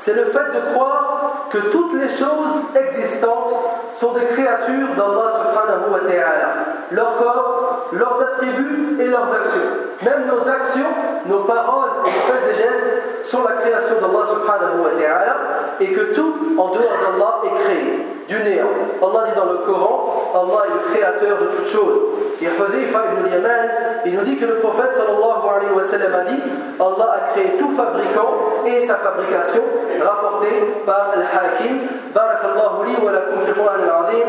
C'est 0.00 0.14
le 0.14 0.24
fait 0.24 0.50
de 0.54 0.74
croire 0.74 1.46
que 1.50 1.58
toutes 1.58 1.94
les 1.94 2.08
choses 2.08 2.62
existantes 2.74 3.54
sont 3.94 4.12
des 4.12 4.24
créatures 4.26 4.88
d'Allah 4.96 5.30
subhanahu 5.38 5.92
wa 5.92 6.00
ta'ala. 6.00 6.48
Leur 6.90 7.16
corps, 7.16 7.86
leurs 7.92 8.20
attributs 8.20 8.96
et 9.00 9.06
leurs 9.06 9.32
actions. 9.32 9.70
Même 10.02 10.26
nos 10.26 10.48
actions, 10.50 10.92
nos 11.26 11.44
paroles 11.44 11.90
et 12.06 12.08
nos 12.08 12.32
faits 12.32 12.50
et 12.50 12.54
gestes 12.56 13.15
sont 13.26 13.42
la 13.42 13.52
création 13.52 13.96
d'Allah 14.00 14.24
subhanahu 14.26 14.82
wa 14.82 14.90
ta'ala 15.00 15.36
et 15.80 15.92
que 15.92 16.14
tout 16.14 16.34
en 16.58 16.68
dehors 16.70 16.96
d'Allah 17.02 17.40
est 17.44 17.64
créé 17.64 18.15
du 18.28 18.36
néant. 18.42 18.74
Allah 19.02 19.24
dit 19.28 19.36
dans 19.36 19.52
le 19.52 19.58
Coran, 19.58 20.30
Allah 20.34 20.62
est 20.66 20.74
le 20.74 20.94
créateur 20.94 21.38
de 21.38 21.46
toutes 21.56 21.68
choses. 21.68 21.98
Et 22.40 22.44
Hudayfa 22.44 23.00
ibn 23.16 23.32
Yaman, 23.32 23.68
il 24.04 24.14
nous 24.14 24.24
dit 24.24 24.36
que 24.36 24.44
le 24.44 24.56
prophète 24.56 24.92
sallallahu 24.92 25.48
alayhi 25.56 25.72
wa 25.74 25.84
sallam 25.84 26.12
a 26.14 26.20
dit 26.28 26.42
Allah 26.78 27.16
a 27.16 27.32
créé 27.32 27.56
tout 27.58 27.70
fabricant 27.70 28.62
et 28.66 28.86
sa 28.86 28.96
fabrication, 28.96 29.62
rapporté 30.02 30.48
par 30.84 31.12
Al-Hakim. 31.14 31.86
بارك 32.16 32.40
الله 32.44 32.84
لي 32.84 32.94
ولكم 33.06 33.36
في 33.44 33.50
القرآن 33.50 33.80
العظيم 33.84 34.26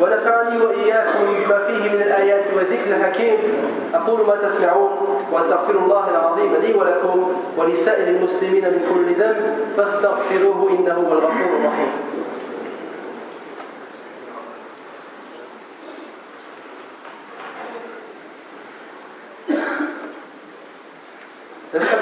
ونفعني 0.00 0.60
وإياكم 0.60 1.24
بما 1.26 1.58
فيه 1.66 1.76
والذكر 2.56 2.96
الحكيم 2.96 3.38
أقول 3.94 4.26
ما 4.26 4.36
تسمعون 4.48 4.90
وأستغفر 5.32 5.74
الله 5.74 6.10
العظيم 6.10 6.56
لي 6.62 6.74
ولكم 6.74 7.32
ولسائر 7.56 8.08
المسلمين 8.08 8.64
من 8.64 8.80
كل 8.94 9.22
ذنب 9.22 9.36
فاستغفروه 9.76 10.68
الغفور 10.86 11.18
الرحيم 11.18 11.90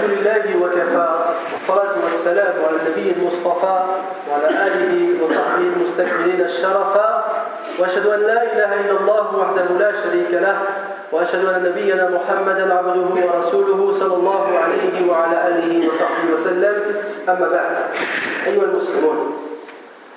الحمد 0.05 0.19
لله 0.21 0.67
وكفى. 0.67 1.09
الصلاة 1.57 1.95
والسلام 2.05 2.55
على 2.65 2.77
النبي 2.77 3.15
المصطفى 3.17 3.79
وعلى 4.31 4.49
آله 4.67 5.25
وصحبه 5.25 5.65
المستكملين 5.77 6.41
الشرفا 6.41 7.25
وأشهد 7.79 8.07
أن 8.07 8.21
لا 8.21 8.43
إله 8.43 8.71
إلا 8.81 9.01
الله 9.01 9.37
وحده 9.37 9.65
لا 9.79 9.93
شريك 10.03 10.31
له. 10.33 10.59
وأشهد 11.13 11.45
أن 11.45 11.63
نبينا 11.63 12.11
محمدا 12.11 12.75
عبده 12.75 13.09
ورسوله 13.27 13.93
صلى 13.93 14.15
الله 14.15 14.59
عليه 14.59 15.11
وعلى 15.11 15.49
آله 15.49 15.89
وصحبه 15.89 16.27
وسلم. 16.35 16.77
أما 17.29 17.49
بعد 17.49 17.77
أيها 18.47 18.65
المسلمون 18.65 19.37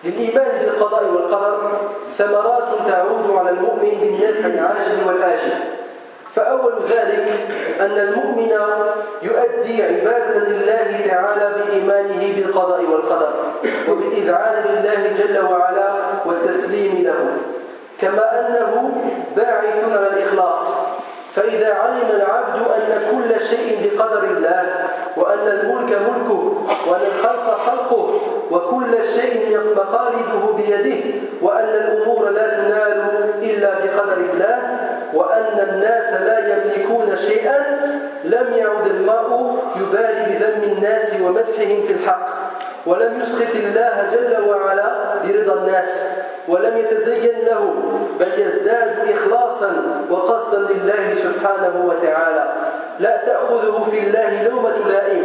للإيمان 0.03 0.51
بالقضاء 0.61 1.03
والقدر 1.03 1.71
ثمرات 2.17 2.67
تعود 2.87 3.37
على 3.37 3.49
المؤمن 3.49 3.93
بالنفع 4.01 4.47
العاجل 4.47 5.07
والآجل. 5.07 5.76
فأول 6.37 6.73
ذلك 6.89 7.27
أن 7.79 7.97
المؤمن 7.97 8.51
يؤدي 9.21 9.83
عبادة 9.83 10.39
لله 10.39 11.07
تعالى 11.07 11.51
بإيمانه 11.57 12.33
بالقضاء 12.35 12.81
والقدر 12.81 13.33
وبالإذعان 13.89 14.63
لله 14.65 15.13
جل 15.17 15.45
وعلا 15.45 15.87
والتسليم 16.25 17.03
له. 17.03 17.37
كما 18.01 18.39
أنه 18.39 18.91
باعث 19.35 19.83
على 19.91 20.07
الإخلاص. 20.07 20.59
فإذا 21.35 21.73
علم 21.73 22.09
العبد 22.09 22.59
أن 22.77 23.01
كل 23.11 23.45
شيء 23.45 23.77
بقدر 23.83 24.23
الله 24.23 24.73
وأن 25.17 25.47
الملك 25.47 25.97
ملكه 25.97 26.65
وأن 26.87 27.01
الخلق 27.01 27.57
خلقه 27.65 28.21
وكل 28.51 29.03
شيء 29.15 29.59
مقالده 29.75 30.53
بيده 30.57 31.03
وأن 31.41 31.69
الأمور 31.69 32.29
لا 32.29 32.47
تنال 32.47 33.07
إلا 33.43 33.69
بقدر 33.69 34.17
الله 34.17 34.76
وأن 35.13 35.67
الناس 35.69 36.21
لا 36.21 36.39
يملكون 36.39 37.17
شيئا 37.17 37.57
لم 38.23 38.53
يعد 38.55 38.87
المرء 38.87 39.57
يبالي 39.75 40.35
بذم 40.35 40.63
الناس 40.63 41.13
ومدحهم 41.21 41.87
في 41.87 41.93
الحق. 41.93 42.27
ولم 42.85 43.21
يسخط 43.21 43.55
الله 43.55 44.07
جل 44.11 44.49
وعلا 44.49 44.91
برضا 45.23 45.53
الناس. 45.61 45.89
ولم 46.47 46.77
يتزين 46.77 47.37
له 47.47 47.73
بل 48.19 48.31
يزداد 48.37 48.95
إخلاصا 49.09 49.71
وقصدا 50.09 50.73
لله 50.73 51.15
سبحانه 51.23 51.85
وتعالى. 51.85 52.53
لا 52.99 53.17
تأخذه 53.25 53.87
في 53.91 53.99
الله 53.99 54.43
لومة 54.43 54.77
لائم 54.89 55.23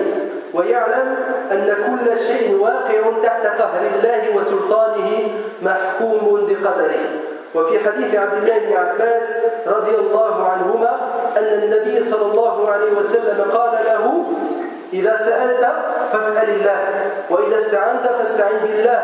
ويعلم 0.54 1.16
أن 1.52 1.66
كل 1.66 2.18
شيء 2.18 2.56
واقع 2.60 3.22
تحت 3.22 3.46
قهر 3.46 3.80
الله 3.94 4.36
وسلطانه 4.36 5.28
محكوم 5.62 6.46
بقدره. 6.48 7.21
وفي 7.54 7.78
حديث 7.78 8.14
عبد 8.14 8.34
الله 8.34 8.58
بن 8.58 8.72
عباس 8.76 9.22
رضي 9.66 9.94
الله 9.94 10.48
عنهما 10.48 11.00
أن 11.38 11.44
النبي 11.62 12.04
صلى 12.10 12.32
الله 12.32 12.70
عليه 12.70 12.92
وسلم 12.92 13.44
قال 13.52 13.72
له 13.84 14.24
إذا 14.92 15.16
سألت 15.16 15.66
فاسأل 16.12 16.48
الله 16.50 16.76
وإذا 17.30 17.58
استعنت 17.58 18.06
فاستعن 18.06 18.58
بالله 18.62 19.02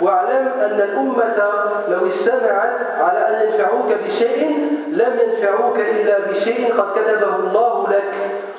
واعلم 0.00 0.48
أن 0.60 0.80
الأمة 0.80 1.52
لو 1.88 2.06
اجتمعت 2.06 2.80
على 3.00 3.18
أن 3.28 3.46
ينفعوك 3.46 3.92
بشيء 4.06 4.68
لم 4.88 5.18
ينفعوك 5.26 5.78
إلا 5.78 6.18
بشيء 6.30 6.74
قد 6.74 6.98
كتبه 6.98 7.36
الله 7.36 7.86
لك. 7.90 8.12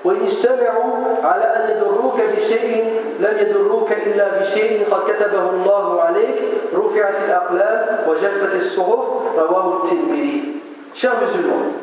وإن 0.06 0.26
اجتمعوا 0.26 0.94
على 1.24 1.44
أن 1.44 1.78
يضروك 1.78 2.16
بشيء 2.36 3.02
لم 3.20 3.38
يضروك 3.40 3.92
إلا 3.92 4.40
بشيء 4.40 4.86
قد 4.92 5.12
كتبه 5.12 5.50
الله 5.50 6.02
عليك 6.02 6.40
رفعت 6.74 7.16
الأقلام 7.28 7.98
وجفت 8.08 8.56
الصحف 8.56 9.06
رواه 9.38 9.84
الترمذي 9.84 10.54
Chers 10.96 11.16
musulmans, 11.20 11.74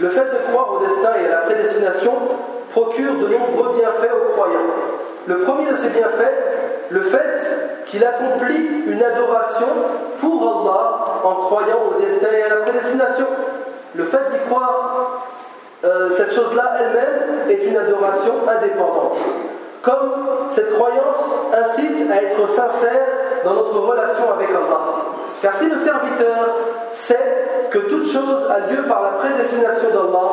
le 0.00 0.08
fait 0.08 0.24
de 0.24 0.50
croire 0.50 0.72
au 0.72 0.78
destin 0.78 1.10
et 1.20 1.26
à 1.26 1.28
la 1.28 1.36
prédestination 1.38 2.14
procure 2.72 3.12
de 3.16 3.26
nombreux 3.26 3.74
bienfaits 3.76 4.14
aux 4.14 4.32
croyants. 4.32 4.70
Le 5.26 5.38
premier 5.40 5.70
de 5.70 5.76
ces 5.76 5.90
bienfaits, 5.90 6.32
le 6.88 7.02
fait 7.02 7.84
qu'il 7.86 8.02
accomplit 8.02 8.82
une 8.86 9.02
adoration 9.02 9.66
pour 10.22 10.42
Allah 10.42 11.20
en 11.22 11.34
croyant 11.34 11.80
au 11.90 12.00
destin 12.00 12.28
et 12.34 12.42
à 12.44 12.48
la 12.48 12.56
prédestination. 12.62 13.26
Le 13.94 14.04
fait 14.04 14.30
d'y 14.32 14.50
croire, 14.50 15.24
euh, 15.84 16.10
cette 16.16 16.32
chose-là 16.32 16.72
elle-même 16.80 17.48
est 17.50 17.64
une 17.64 17.76
adoration 17.76 18.34
indépendante. 18.48 19.18
Comme 19.82 20.26
cette 20.54 20.74
croyance 20.74 21.22
incite 21.52 22.10
à 22.10 22.22
être 22.22 22.48
sincère 22.48 23.06
dans 23.44 23.54
notre 23.54 23.78
relation 23.78 24.24
avec 24.34 24.48
Allah. 24.50 24.80
Car 25.40 25.54
si 25.54 25.66
le 25.66 25.76
serviteur 25.76 26.56
sait 26.92 27.68
que 27.70 27.78
toute 27.78 28.06
chose 28.06 28.46
a 28.50 28.72
lieu 28.72 28.82
par 28.88 29.02
la 29.02 29.10
prédestination 29.10 29.90
d'Allah 29.90 30.30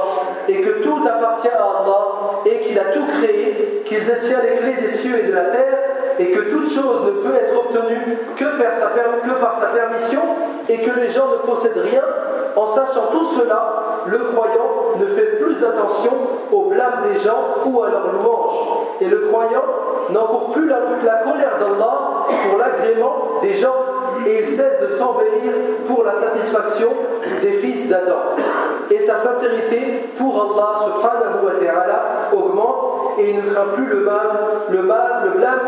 et 0.48 0.62
que 0.62 0.82
tout 0.82 1.00
appartient 1.08 1.48
à 1.48 1.62
Allah 1.62 2.08
et 2.46 2.60
qu'il 2.62 2.80
a 2.80 2.86
tout 2.86 3.06
créé, 3.20 3.84
qu'il 3.86 4.04
détient 4.04 4.42
les 4.42 4.56
clés 4.56 4.82
des 4.82 4.94
cieux 4.94 5.20
et 5.20 5.28
de 5.28 5.34
la 5.34 5.44
terre 5.46 5.85
et 6.20 6.32
que 6.32 6.40
toute 6.52 6.70
chose 6.70 7.06
ne 7.06 7.12
peut 7.12 7.36
être 7.36 7.58
obtenue 7.58 8.18
que 8.38 8.44
par 8.44 8.74
sa, 8.74 8.88
que 8.88 9.42
par 9.42 9.60
sa 9.60 9.68
permission 9.68 10.22
et 10.70 10.82
que 10.82 11.00
les 11.00 11.10
gens 11.10 11.28
ne 11.28 11.50
possèdent 11.50 11.84
rien, 11.84 12.04
en 12.56 12.68
sachant 12.68 13.08
tout 13.12 13.26
cela, 13.38 14.02
le 14.08 14.18
croyant 14.18 14.98
ne 15.00 15.06
fait 15.08 15.38
plus 15.38 15.58
attention 15.64 16.14
au 16.52 16.70
blâme 16.70 17.04
des 17.12 17.20
gens 17.20 17.56
ou 17.66 17.84
à 17.84 17.90
leur 17.90 18.12
louange. 18.14 18.56
Et 19.02 19.06
le 19.06 19.28
croyant 19.32 19.64
n'encourt 20.10 20.52
plus 20.52 20.68
la, 20.68 20.80
la 21.04 21.18
colère 21.32 21.58
d'Allah 21.60 22.00
pour 22.50 22.58
l'agrément 22.58 23.16
des 23.42 23.54
gens 23.54 23.76
et 24.26 24.44
il 24.44 24.56
cesse 24.56 24.82
de 24.82 24.98
s'embellir 24.98 25.52
pour 25.88 26.04
la 26.04 26.14
satisfaction 26.14 26.90
des 27.42 27.52
fils 27.54 27.88
d'Adam. 27.88 28.36
Et 28.92 29.00
sa 29.00 29.18
sincérité 29.18 30.10
pour 30.18 30.36
Allah 30.36 30.80
subhanahu 30.86 31.46
wa 31.46 31.52
ta'ala 31.60 32.04
augmente 32.34 32.96
et 33.18 33.30
il 33.32 33.38
ne 33.38 33.54
craint 33.54 33.68
plus 33.74 33.86
le 33.86 34.00
mal, 34.02 34.28
le 34.70 34.82
mal, 34.82 35.12
le 35.26 35.40
blâme 35.40 35.60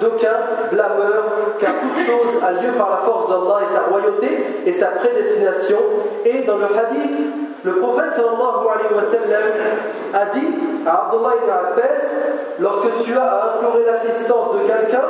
d'aucun 0.00 0.36
blâmeur, 0.72 1.24
car 1.60 1.72
toute 1.80 2.04
chose 2.04 2.42
a 2.42 2.52
lieu 2.52 2.72
par 2.76 2.90
la 2.90 2.96
force 2.98 3.28
d'Allah 3.28 3.60
et 3.62 3.74
sa 3.74 3.82
royauté 3.82 4.28
et 4.66 4.72
sa 4.72 4.86
prédestination. 4.86 5.78
Et 6.24 6.42
dans 6.42 6.56
le 6.56 6.64
hadith, 6.64 7.45
le 7.66 7.72
prophète 7.80 8.12
sallallahu 8.12 8.62
alayhi 8.62 8.94
wa 8.94 9.02
sallam 9.10 9.42
a 10.14 10.24
dit 10.26 10.46
à 10.86 11.06
Abdullah 11.06 11.32
ibn 11.42 11.50
Abbas, 11.50 12.02
lorsque 12.60 13.04
tu 13.04 13.12
as 13.18 13.22
à 13.22 13.54
implorer 13.56 13.84
l'assistance 13.84 14.54
de 14.54 14.58
quelqu'un, 14.60 15.02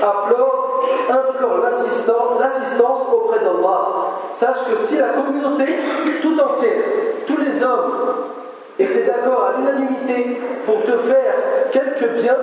implore, 0.00 0.86
implore 1.10 1.58
l'assistance 1.58 2.98
auprès 3.12 3.40
d'Allah. 3.40 3.80
Sache 4.32 4.62
que 4.70 4.86
si 4.86 4.96
la 4.96 5.08
communauté 5.08 5.66
tout 6.22 6.34
entière, 6.34 6.84
tous 7.26 7.36
les 7.38 7.64
hommes 7.64 7.92
étaient 8.78 9.06
d'accord 9.06 9.50
à 9.50 9.58
l'unanimité 9.58 10.40
pour 10.66 10.82
te 10.82 10.96
faire 10.98 11.34
quelque 11.72 12.20
bien, 12.20 12.36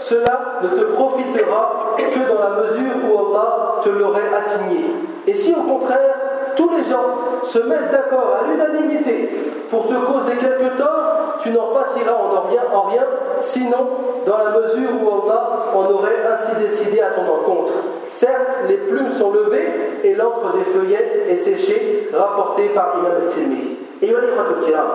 cela 0.00 0.60
ne 0.62 0.68
te 0.68 0.84
profitera 0.84 1.94
que 1.96 2.30
dans 2.30 2.40
la 2.40 2.62
mesure 2.62 2.92
où 3.08 3.18
Allah 3.18 3.76
te 3.82 3.88
l'aurait 3.88 4.30
assigné. 4.36 4.84
Et 5.26 5.32
si 5.32 5.54
au 5.54 5.62
contraire, 5.62 6.23
tous 6.55 6.69
les 6.69 6.83
gens 6.83 7.43
se 7.43 7.59
mettent 7.59 7.91
d'accord 7.91 8.37
à 8.41 8.51
l'unanimité 8.51 9.29
pour 9.69 9.87
te 9.87 9.93
causer 9.93 10.35
quelque 10.39 10.77
tort, 10.77 11.37
tu 11.41 11.51
n'en 11.51 11.67
pâtiras 11.73 12.13
en 12.13 12.47
rien, 12.49 12.61
en 12.73 12.81
rien, 12.83 13.05
sinon 13.43 13.87
dans 14.25 14.37
la 14.37 14.49
mesure 14.49 14.89
où 15.01 15.23
Allah 15.23 15.65
en 15.73 15.85
aurait 15.91 16.17
ainsi 16.31 16.55
décidé 16.59 17.01
à 17.01 17.11
ton 17.11 17.31
encontre. 17.31 17.71
Certes, 18.09 18.67
les 18.67 18.77
plumes 18.77 19.11
sont 19.17 19.31
levées 19.31 19.69
et 20.03 20.15
l'encre 20.15 20.53
des 20.57 20.65
feuillets 20.65 21.25
est 21.29 21.37
séchée, 21.37 22.09
rapporté 22.13 22.69
par 22.69 22.95
Imam 22.97 23.13
al-Tirmidhi. 23.25 23.79
أيها 24.03 24.19
الإخوة 24.19 24.59
الكرام 24.59 24.89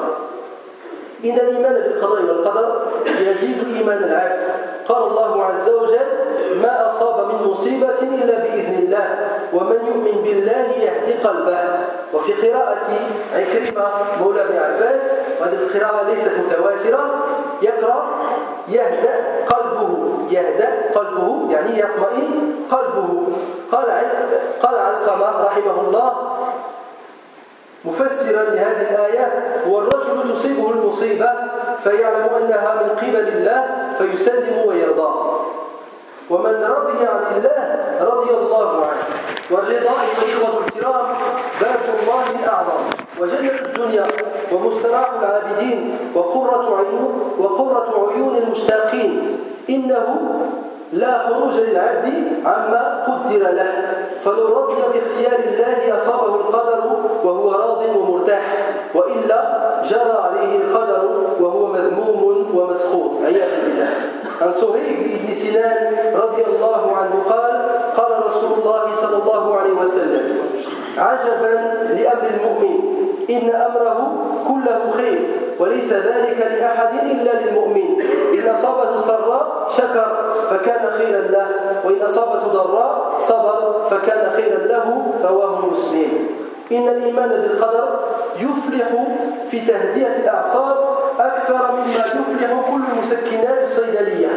إن 1.25 1.39
الإيمان 1.39 1.75
بالقضاء 1.75 2.23
والقدر 2.23 2.67
يزيد 2.67 2.68
إيمان 3.92 4.04
العبد؟ 4.04 4.42
قال 4.88 5.04
الله 5.04 5.44
عز 5.44 5.70
وجل 5.70 6.10
ما 6.62 6.88
أصاب 6.88 7.28
من 7.28 7.48
مصيبة 7.52 8.00
إلا 8.02 8.40
بإذن 8.40 8.74
الله 8.74 9.08
ومن 9.54 9.80
يؤمن 9.88 10.22
بالله 10.24 10.66
يهدي 10.78 11.14
قلبه. 11.24 11.58
وفي 12.14 12.34
قراءة 12.34 12.88
عكرمة 13.36 13.88
مولى 14.22 14.44
بن 14.50 14.58
عباس 14.58 15.02
وهذه 15.42 15.54
القراءة 15.54 16.10
ليست 16.10 16.32
متواترة 16.38 17.06
يقرأ 17.62 18.04
يهدأ 18.68 19.16
قلبه 19.50 20.18
يهدأ 20.30 20.70
قلبه 20.96 21.52
يعني 21.52 21.80
يطمئن 21.80 22.56
قلبه. 22.72 23.28
قال 23.72 23.86
قال 24.64 24.76
علقمة 24.76 25.46
رحمه 25.46 25.82
الله 25.88 26.39
مفسرا 27.86 28.44
لهذه 28.44 28.82
الآية 28.92 29.28
والرجل 29.68 30.34
تصيبه 30.34 30.72
المصيبة 30.72 31.30
فيعلم 31.84 32.30
أنها 32.42 32.76
من 32.76 32.90
قبل 32.90 33.28
الله 33.28 33.66
فيسلم 33.98 34.58
ويرضى. 34.66 35.40
ومن 36.30 36.64
رضي 36.64 37.06
عن 37.06 37.22
الله 37.38 37.80
رضي 38.02 38.32
الله 38.32 38.86
عنه. 38.86 39.04
والرضا 39.52 39.94
أيها 40.02 40.24
الإخوة 40.26 40.64
الكرام 40.68 41.06
باب 41.62 41.80
الله 42.00 42.48
أعظم 42.48 42.82
وجنة 43.20 43.60
الدنيا 43.66 44.04
ومستراح 44.52 45.10
العابدين 45.20 45.98
وقرة 46.16 46.78
عيون 46.78 47.34
وقرة 47.40 48.12
عيون 48.14 48.36
المشتاقين. 48.36 49.40
إنه 49.70 50.06
لا 50.94 51.12
خروج 51.28 51.54
للعبد 51.54 52.08
عما 52.46 53.04
قدر 53.08 53.52
له. 53.52 53.72
فلو 54.26 54.46
رضي 54.60 54.76
باختيار 54.76 55.40
الله 55.40 55.98
أصابه 55.98 56.36
القدر 56.36 56.80
وهو 57.24 57.52
راض 57.52 57.82
ومرتاح 57.96 58.46
وإلا 58.96 59.40
جرى 59.90 60.18
عليه 60.24 60.58
القدر 60.58 61.02
وهو 61.40 61.66
مذموم 61.68 62.50
ومسخوط. 62.54 63.12
عياذ 63.26 63.52
بالله. 63.66 63.92
عن 64.42 64.52
صهيب 64.52 64.98
بن 65.28 65.34
سنان 65.34 65.94
رضي 66.16 66.44
الله 66.44 66.82
عنه 66.98 67.14
قال 67.30 67.56
قال 67.98 68.12
رسول 68.28 68.52
الله 68.60 68.86
صلى 68.96 69.18
الله 69.24 69.58
عليه 69.58 69.72
وسلم 69.72 70.38
عجبا 70.98 71.54
لأمر 71.94 72.28
المؤمن 72.38 72.80
إن 73.30 73.50
أمره 73.50 74.00
كله 74.48 74.92
خير. 74.98 75.49
وليس 75.60 75.94
ذلك 75.94 76.40
لأحد 76.60 76.94
إلا 77.12 77.32
للمؤمن. 77.42 78.02
إن 78.34 78.56
أصابه 78.56 79.02
سراء 79.02 79.70
شكر 79.78 80.08
فكان 80.50 80.92
خيرا 80.98 81.22
له. 81.22 81.48
وإن 81.86 82.02
أصابته 82.02 82.48
ضراء 82.48 83.20
صبر 83.28 83.88
فكان 83.90 84.32
خيرا 84.36 84.58
له 84.58 84.88
رواه 85.24 85.66
مسلم. 85.66 86.28
إن 86.72 86.88
الإيمان 86.88 87.30
بالقدر 87.30 88.00
يفلح 88.36 88.88
في 89.52 89.60
تهدئة 89.60 90.16
الأعصاب 90.24 90.78
أكثر 91.20 91.72
مما 91.72 92.06
يفلح 92.06 92.52
كل 92.70 92.82
مسكنات 93.02 93.64
الصيدلية 93.64 94.30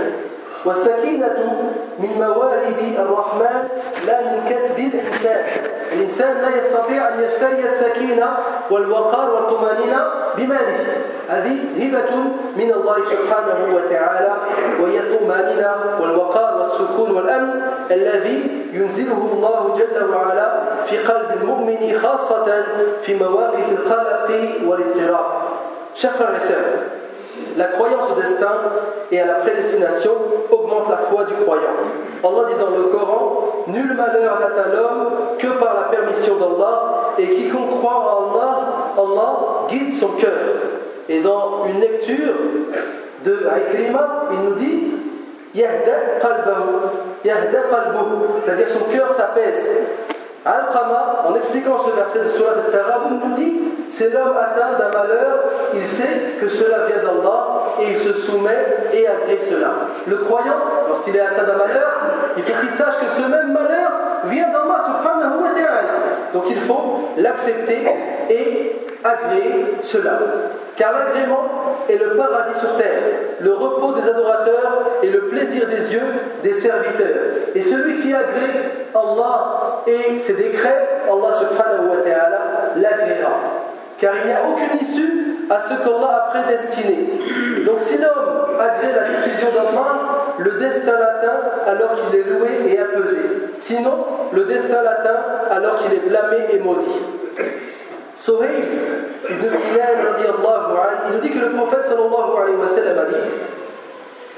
والسكينة 0.65 1.63
من 1.99 2.11
موارد 2.19 2.95
الرحمن 2.99 3.69
لا 4.07 4.21
من 4.21 4.41
كسب 4.51 4.79
الإنسان 4.79 5.45
الإنسان 5.93 6.37
لا 6.37 6.49
يستطيع 6.49 7.09
أن 7.09 7.23
يشتري 7.25 7.65
السكينة 7.65 8.29
والوقار 8.71 9.31
والطمانينة 9.31 10.07
بماله. 10.37 10.87
هذه 11.29 11.59
هبة 11.77 12.17
من 12.57 12.71
الله 12.71 12.97
سبحانه 12.97 13.77
وتعالى 13.77 14.33
وهي 14.81 14.99
الطمانينة 14.99 15.75
والوقار 16.01 16.59
والسكون 16.59 17.11
والأمن 17.11 17.63
الذي 17.91 18.65
ينزله 18.73 19.31
الله 19.33 19.79
جل 19.79 20.15
وعلا 20.15 20.61
في 20.87 20.99
قلب 20.99 21.43
المؤمن 21.43 21.99
خاصة 22.03 22.65
في 23.03 23.15
مواقف 23.15 23.69
القلق 23.73 24.31
والاضطراب. 24.67 25.27
شفر 25.95 26.35
رسالة 26.37 27.02
la 27.57 27.65
croyance 27.67 28.05
au 28.11 28.21
destin 28.21 28.53
et 29.11 29.21
à 29.21 29.27
la 29.27 29.35
prédestination 29.35 30.13
augmente 30.51 30.89
la 30.89 30.97
foi 30.99 31.25
du 31.25 31.35
croyant. 31.35 31.77
Allah 32.25 32.49
dit 32.49 32.59
dans 32.59 32.71
le 32.71 32.85
Coran 32.85 33.65
Nul 33.69 33.95
malheur 33.95 34.39
n'atteint 34.41 34.71
l'homme 34.75 35.13
que 35.39 35.47
par 35.47 35.75
la 35.75 35.83
permission 35.97 36.37
d'Allah, 36.37 37.15
et 37.19 37.29
quiconque 37.29 37.79
croit 37.79 37.95
en 37.95 38.35
Allah, 38.35 38.67
Allah 38.99 39.39
guide 39.69 39.93
son 39.99 40.09
cœur. 40.09 40.31
Et 41.09 41.21
dans 41.21 41.67
une 41.67 41.81
lecture 41.81 42.35
de 43.25 43.47
Ikrima, 43.71 44.25
il 44.33 44.49
nous 44.49 44.55
dit 44.55 44.83
Yahda 45.55 46.19
qalbahu, 46.21 46.89
Yahda 47.25 47.59
c'est-à-dire 48.45 48.69
son 48.69 48.85
cœur 48.91 49.13
s'apaise. 49.13 49.69
Al-Qama, 50.45 51.25
en 51.29 51.35
expliquant 51.35 51.77
ce 51.79 51.95
verset 51.95 52.21
de 52.25 52.29
Surat 52.37 52.55
al-Taraboun, 52.67 53.21
nous 53.25 53.35
dit 53.37 53.61
c'est 53.89 54.11
l'homme 54.11 54.37
atteint 54.37 54.79
d'un 54.79 54.89
malheur, 54.89 55.39
il 55.75 55.87
sait 55.87 56.39
que 56.41 56.49
cela 56.49 56.87
vient 56.87 57.03
d'Allah 57.05 57.75
et 57.81 57.91
il 57.91 57.97
se 57.97 58.13
soumet 58.15 58.67
et 58.93 59.07
agrée 59.07 59.39
cela. 59.49 59.71
Le 60.07 60.17
croyant, 60.17 60.57
lorsqu'il 60.89 61.15
est 61.15 61.21
atteint 61.21 61.45
d'un 61.45 61.59
malheur, 61.59 61.93
il 62.37 62.43
faut 62.43 62.59
qu'il 62.61 62.71
sache 62.71 62.95
que 62.99 63.23
ce 63.23 63.29
même 63.29 63.53
malheur 63.53 63.93
vient 64.25 64.49
d'Allah 64.49 64.81
subhanahu 64.87 65.43
wa 65.43 65.51
ta'ala. 65.51 65.83
Donc 66.33 66.45
il 66.49 66.61
faut 66.61 67.11
l'accepter 67.19 67.87
et 68.31 68.77
agréer 69.05 69.67
cela. 69.83 70.19
Car 70.83 70.95
l'agrément 70.95 71.45
est 71.89 71.97
le 71.97 72.17
paradis 72.17 72.59
sur 72.59 72.77
terre, 72.77 73.03
le 73.39 73.53
repos 73.53 73.93
des 73.93 74.11
adorateurs 74.11 74.81
et 75.01 75.11
le 75.11 75.29
plaisir 75.29 75.69
des 75.69 75.93
yeux 75.93 76.03
des 76.43 76.55
serviteurs. 76.55 77.23
Et 77.55 77.63
celui 77.63 78.01
qui 78.01 78.13
agrée 78.13 78.51
Allah 78.93 79.85
et 79.87 80.19
ses 80.19 80.33
décrets, 80.33 80.89
Allah 81.07 81.35
subhanahu 81.35 81.89
wa 81.89 81.97
ta'ala 81.99 82.41
l'agréera. 82.75 83.31
Car 83.97 84.13
il 84.25 84.27
n'y 84.27 84.33
a 84.33 84.41
aucune 84.43 84.89
issue 84.89 85.47
à 85.49 85.61
ce 85.61 85.85
qu'Allah 85.85 86.27
a 86.27 86.31
prédestiné. 86.33 87.11
Donc 87.65 87.79
si 87.79 87.97
l'homme 87.99 88.59
agrée 88.59 88.93
la 88.93 89.09
décision 89.09 89.51
d'Allah, 89.55 90.35
le 90.39 90.51
destin 90.59 90.99
l'atteint 90.99 91.43
alors 91.65 91.95
qu'il 91.95 92.19
est 92.19 92.25
loué 92.25 92.49
et 92.67 92.81
apaisé. 92.81 93.21
Sinon, 93.61 94.05
le 94.33 94.45
destin 94.47 94.83
l'atteint 94.83 95.21
alors 95.49 95.79
qu'il 95.79 95.93
est 95.93 96.09
blâmé 96.09 96.39
et 96.53 96.59
maudit. 96.59 97.71
Sohaib 98.25 98.71
ibn 99.29 99.51
Sinan, 99.51 99.99
il 101.09 101.13
nous 101.13 101.21
dit 101.21 101.31
que 101.31 101.41
le 101.41 101.51
prophète 101.51 101.83
sallallahu 101.83 102.41
alayhi 102.41 102.57
wa 102.57 102.69
sallam 102.69 102.99
a 103.01 103.05
dit 103.07 103.17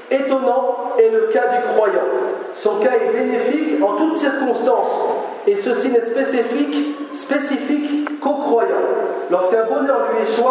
Étonnant 0.09 0.93
est 0.97 1.11
le 1.11 1.27
cas 1.31 1.45
du 1.49 1.67
croyant. 1.71 2.09
Son 2.55 2.79
cas 2.79 2.93
est 2.95 3.13
bénéfique 3.13 3.83
en 3.83 3.95
toutes 3.95 4.17
circonstances, 4.17 5.03
et 5.45 5.55
ceci 5.55 5.91
n'est 5.91 6.01
spécifique, 6.01 6.97
spécifique 7.15 8.19
qu'aux 8.19 8.33
croyants. 8.33 8.89
Lorsqu'un 9.29 9.65
bonheur 9.65 9.99
lui 10.11 10.23
échoue, 10.23 10.49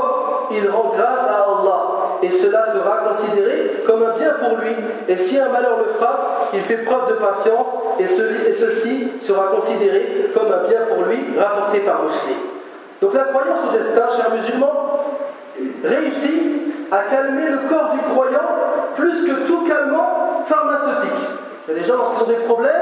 il 0.53 0.70
rend 0.70 0.92
grâce 0.97 1.27
à 1.27 1.44
Allah, 1.49 2.18
et 2.23 2.31
cela 2.31 2.66
sera 2.73 2.99
considéré 2.99 3.83
comme 3.85 4.05
un 4.05 4.16
bien 4.16 4.35
pour 4.40 4.59
lui. 4.59 4.77
Et 5.09 5.16
si 5.16 5.37
un 5.40 5.49
malheur 5.49 5.79
le 5.79 5.92
frappe, 5.94 6.51
il 6.55 6.61
fait 6.61 6.85
preuve 6.85 7.09
de 7.09 7.14
patience, 7.14 7.66
et, 7.99 8.07
ceci 8.07 9.09
sera 9.18 9.49
considéré 9.49 10.31
comme 10.33 10.53
un 10.53 10.68
bien 10.68 10.83
pour 10.88 11.05
lui, 11.07 11.18
rapporté 11.37 11.81
par 11.81 12.05
Muslim. 12.05 12.54
Donc 13.00 13.14
la 13.14 13.24
croyance 13.24 13.59
au 13.68 13.76
destin, 13.76 14.07
chers 14.16 14.30
musulmans, 14.30 15.00
réussit 15.85 16.42
à 16.90 16.98
calmer 17.11 17.48
le 17.48 17.68
corps 17.68 17.90
du 17.92 18.00
croyant 18.12 18.48
plus 18.96 19.26
que 19.26 19.46
tout 19.46 19.66
calmant 19.66 20.42
pharmaceutique. 20.46 21.11
Il 21.66 21.74
y 21.74 21.76
a 21.76 21.80
des 21.80 21.87
gens, 21.87 21.96
lorsqu'ils 21.96 22.22
ont 22.22 22.38
des 22.38 22.44
problèmes, 22.44 22.72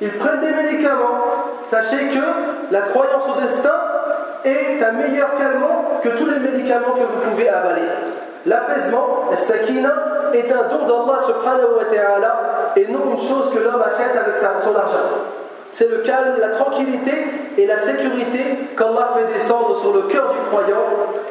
ils 0.00 0.12
prennent 0.12 0.40
des 0.40 0.50
médicaments. 0.50 1.20
Sachez 1.70 2.08
que 2.08 2.72
la 2.72 2.82
croyance 2.82 3.24
au 3.28 3.40
destin 3.40 3.74
est 4.44 4.82
un 4.82 4.92
meilleur 4.92 5.30
calmant 5.36 6.00
que 6.02 6.08
tous 6.10 6.26
les 6.26 6.38
médicaments 6.38 6.92
que 6.94 7.00
vous 7.00 7.30
pouvez 7.30 7.48
avaler. 7.48 7.82
L'apaisement, 8.46 9.28
la 9.30 9.36
sakina, 9.36 9.92
est 10.34 10.50
un 10.50 10.68
don 10.68 10.86
d'Allah 10.86 11.20
subhanahu 11.26 11.76
wa 11.76 11.84
ta'ala 11.84 12.40
et 12.76 12.86
non 12.88 13.00
une 13.10 13.18
chose 13.18 13.50
que 13.52 13.58
l'homme 13.58 13.82
achète 13.82 14.16
avec 14.16 14.36
son 14.36 14.74
argent 14.74 14.98
c'est 15.71 15.89
le 15.89 15.97
calme, 15.97 16.35
la 16.39 16.49
tranquillité 16.49 17.11
et 17.57 17.65
la 17.65 17.77
sécurité 17.79 18.39
qu'Allah 18.77 19.09
fait 19.15 19.33
descendre 19.33 19.79
sur 19.79 19.93
le 19.93 20.01
cœur 20.03 20.29
du 20.29 20.39
croyant 20.49 20.85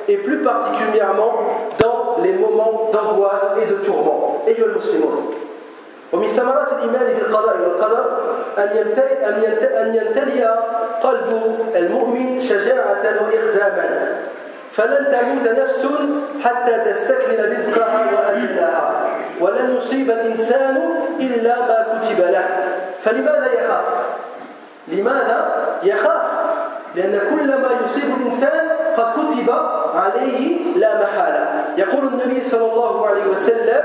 et 0.08 0.16
plus 0.18 0.38
particulièrement 0.38 1.32
dans 1.80 2.22
les 2.22 2.32
moments 2.32 2.90
d'angoisse 2.92 3.46
et 3.62 3.66
de 3.66 3.76
tourment. 3.76 4.42
أيها 4.46 4.66
المسلمون 4.66 5.34
ومن 6.12 6.28
ثمرات 6.36 6.72
الإيمان 6.72 7.14
بالقضاء 7.14 7.56
والقدر 7.60 8.04
أن 8.58 9.94
يمتلئ 9.94 10.46
قلب 11.02 11.58
المؤمن 11.76 12.40
شجاعة 12.40 13.04
وإقداما 13.22 14.16
فلن 14.72 15.06
تموت 15.12 15.58
نفس 15.58 15.86
حتى 16.44 16.78
تستكمل 16.78 17.52
رزقها 17.52 18.10
وأجلها 18.14 19.02
ولن 19.40 19.76
يصيب 19.76 20.10
الإنسان 20.10 20.76
إلا 21.20 21.58
ما 21.60 21.86
كتب 22.00 22.20
له 22.20 22.48
فلماذا 23.04 23.46
يخاف 23.52 23.84
لماذا؟ 24.87 25.65
يخاف. 25.83 26.25
لأن 26.95 27.19
كل 27.29 27.47
ما 27.47 27.69
يصيب 27.85 28.15
الإنسان 28.21 28.69
قد 28.97 29.13
كتب 29.13 29.49
عليه 29.95 30.59
لا 30.75 31.03
محالة. 31.03 31.63
يقول 31.77 32.07
النبي 32.07 32.41
صلى 32.41 32.71
الله 32.71 33.07
عليه 33.07 33.25
وسلم 33.25 33.83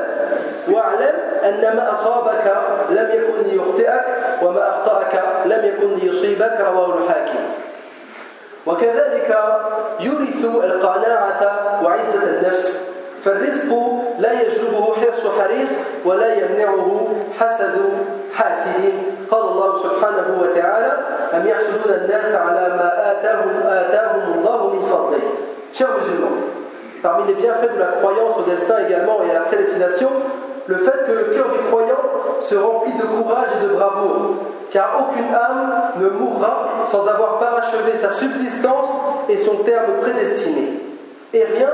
واعلم 0.68 1.14
أن 1.44 1.76
ما 1.76 1.92
أصابك 1.92 2.56
لم 2.90 3.10
يكن 3.10 3.50
ليخطئك 3.50 4.04
وما 4.42 4.68
أخطأك 4.68 5.22
لم 5.46 5.64
يكن 5.64 5.94
ليصيبك. 5.94 6.60
رواه 6.60 6.98
الحاكم. 6.98 7.38
وكذلك 8.66 9.38
يورث 10.00 10.44
القناعة 10.44 11.40
وعزة 11.84 12.22
النفس. 12.22 12.80
فالرزق 13.24 14.02
لا 14.18 14.32
يجلبه 14.32 14.94
حرص 14.94 15.40
حريص 15.40 15.70
ولا 16.04 16.34
يمنعه 16.34 17.08
حسد. 17.40 17.75
قال 19.31 19.41
الله 19.41 19.71
سبحانه 19.83 20.27
وتعالى 20.41 20.91
أم 21.33 21.47
يحسدون 21.47 21.93
الناس 22.01 22.35
على 22.35 22.63
ما 22.77 23.11
آتاهم, 23.11 23.51
آتاهم 23.67 24.23
الله 24.39 24.69
من 24.73 24.81
فضله 24.81 25.21
Chers 25.73 25.87
musulmans, 26.01 26.35
parmi 27.01 27.27
les 27.27 27.33
bienfaits 27.33 27.73
de 27.73 27.79
la 27.79 27.87
croyance 28.01 28.35
au 28.37 28.43
destin 28.43 28.75
également 28.85 29.19
et 29.25 29.31
à 29.31 29.35
la 29.35 29.39
prédestination, 29.41 30.09
le 30.67 30.75
fait 30.75 31.05
que 31.07 31.11
le 31.13 31.23
cœur 31.33 31.47
du 31.49 31.59
croyant 31.69 32.01
se 32.41 32.55
remplit 32.55 32.93
de 32.93 33.03
courage 33.03 33.47
et 33.57 33.63
de 33.63 33.69
bravoure, 33.69 34.35
car 34.69 35.07
aucune 35.07 35.33
âme 35.33 35.73
ne 36.01 36.09
mourra 36.09 36.69
sans 36.89 37.07
avoir 37.07 37.39
parachevé 37.39 37.95
sa 37.95 38.09
subsistance 38.09 38.89
et 39.29 39.37
son 39.37 39.55
terme 39.63 39.93
prédestiné. 40.01 40.79
Et 41.33 41.43
rien 41.43 41.69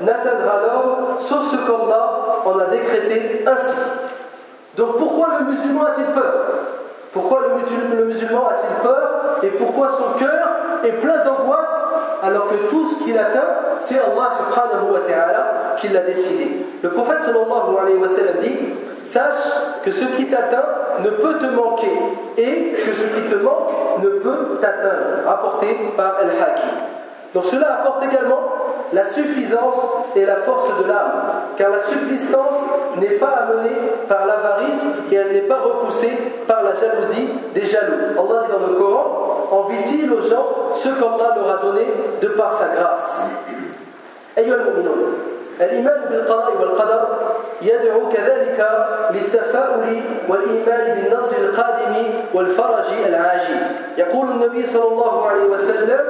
n'atteindra 0.00 0.60
l'homme 0.62 1.18
sauf 1.18 1.50
ce 1.50 1.56
qu'Allah 1.56 2.40
en 2.44 2.58
a 2.58 2.64
décrété 2.66 3.44
ainsi. 3.46 3.74
Donc 4.76 4.96
pourquoi 4.96 5.28
le 5.40 5.52
musulman 5.52 5.84
a-t-il 5.84 6.06
peur 6.06 6.32
Pourquoi 7.11 7.41
le 7.41 8.05
musulman 8.05 8.47
a-t-il 8.47 8.83
peur 8.83 9.39
Et 9.43 9.47
pourquoi 9.47 9.89
son 9.89 10.19
cœur 10.19 10.47
est 10.83 10.91
plein 10.91 11.23
d'angoisse 11.23 11.67
alors 12.23 12.49
que 12.49 12.69
tout 12.69 12.89
ce 12.89 13.03
qu'il 13.03 13.17
atteint, 13.17 13.47
c'est 13.79 13.99
Allah 13.99 14.29
subhanahu 14.37 14.91
wa 14.91 14.99
ta'ala 15.07 15.75
qui 15.77 15.89
l'a 15.89 16.01
décidé. 16.01 16.65
Le 16.81 16.89
prophète 16.89 17.23
sallallahu 17.23 17.77
alayhi 17.81 17.97
wa 17.97 18.07
sallam 18.07 18.37
dit 18.39 18.55
Sache 19.03 19.51
que 19.83 19.91
ce 19.91 20.05
qui 20.17 20.25
t'atteint 20.25 20.65
ne 21.03 21.09
peut 21.11 21.35
te 21.35 21.45
manquer 21.45 21.91
et 22.37 22.73
que 22.85 22.93
ce 22.93 23.03
qui 23.03 23.29
te 23.29 23.35
manque 23.35 23.69
ne 24.03 24.09
peut 24.09 24.57
t'atteindre. 24.59 25.25
Rapporté 25.25 25.67
par 25.95 26.17
Al-Hakim. 26.19 26.96
Donc 27.36 27.44
cela 27.46 27.80
apporte 27.80 28.04
également 28.04 28.40
la 28.92 29.04
suffisance 29.06 29.86
et 30.14 30.26
la 30.26 30.36
force 30.36 30.68
de 30.82 30.88
l'âme, 30.88 31.12
car 31.56 31.70
la 31.70 31.78
subsistance 31.78 32.56
n'est 33.00 33.16
pas 33.16 33.46
amenée 33.48 33.76
par 34.06 34.26
l'avarice 34.26 34.82
et 35.10 35.14
elle 35.14 35.32
n'est 35.32 35.40
pas 35.48 35.60
repoussée 35.60 36.12
par 36.46 36.62
la 36.62 36.74
jalousie 36.74 37.28
des 37.54 37.64
jaloux. 37.64 38.18
Allah 38.18 38.44
dit 38.46 38.52
dans 38.52 38.66
le 38.66 38.74
Coran 38.74 39.48
Envie-t-il 39.50 40.10
aux 40.12 40.22
gens 40.22 40.46
ce 40.74 40.88
qu'Allah 40.88 41.34
leur 41.36 41.58
a 41.58 41.62
donné 41.62 41.86
de 42.20 42.28
par 42.28 42.58
sa 42.58 42.68
grâce 42.68 43.22
الإيمان 45.60 46.00
بالقضاء 46.10 46.52
والقدر 46.60 47.08
يدعو 47.62 48.08
كذلك 48.08 48.68
للتفاؤل 49.10 50.00
والإيمان 50.28 50.94
بالنصر 50.94 51.36
القادم 51.38 51.94
والفرج 52.34 52.84
العاجل 53.06 53.56
يقول 53.98 54.28
النبي 54.28 54.66
صلى 54.66 54.88
الله 54.88 55.26
عليه 55.26 55.44
وسلم 55.44 56.00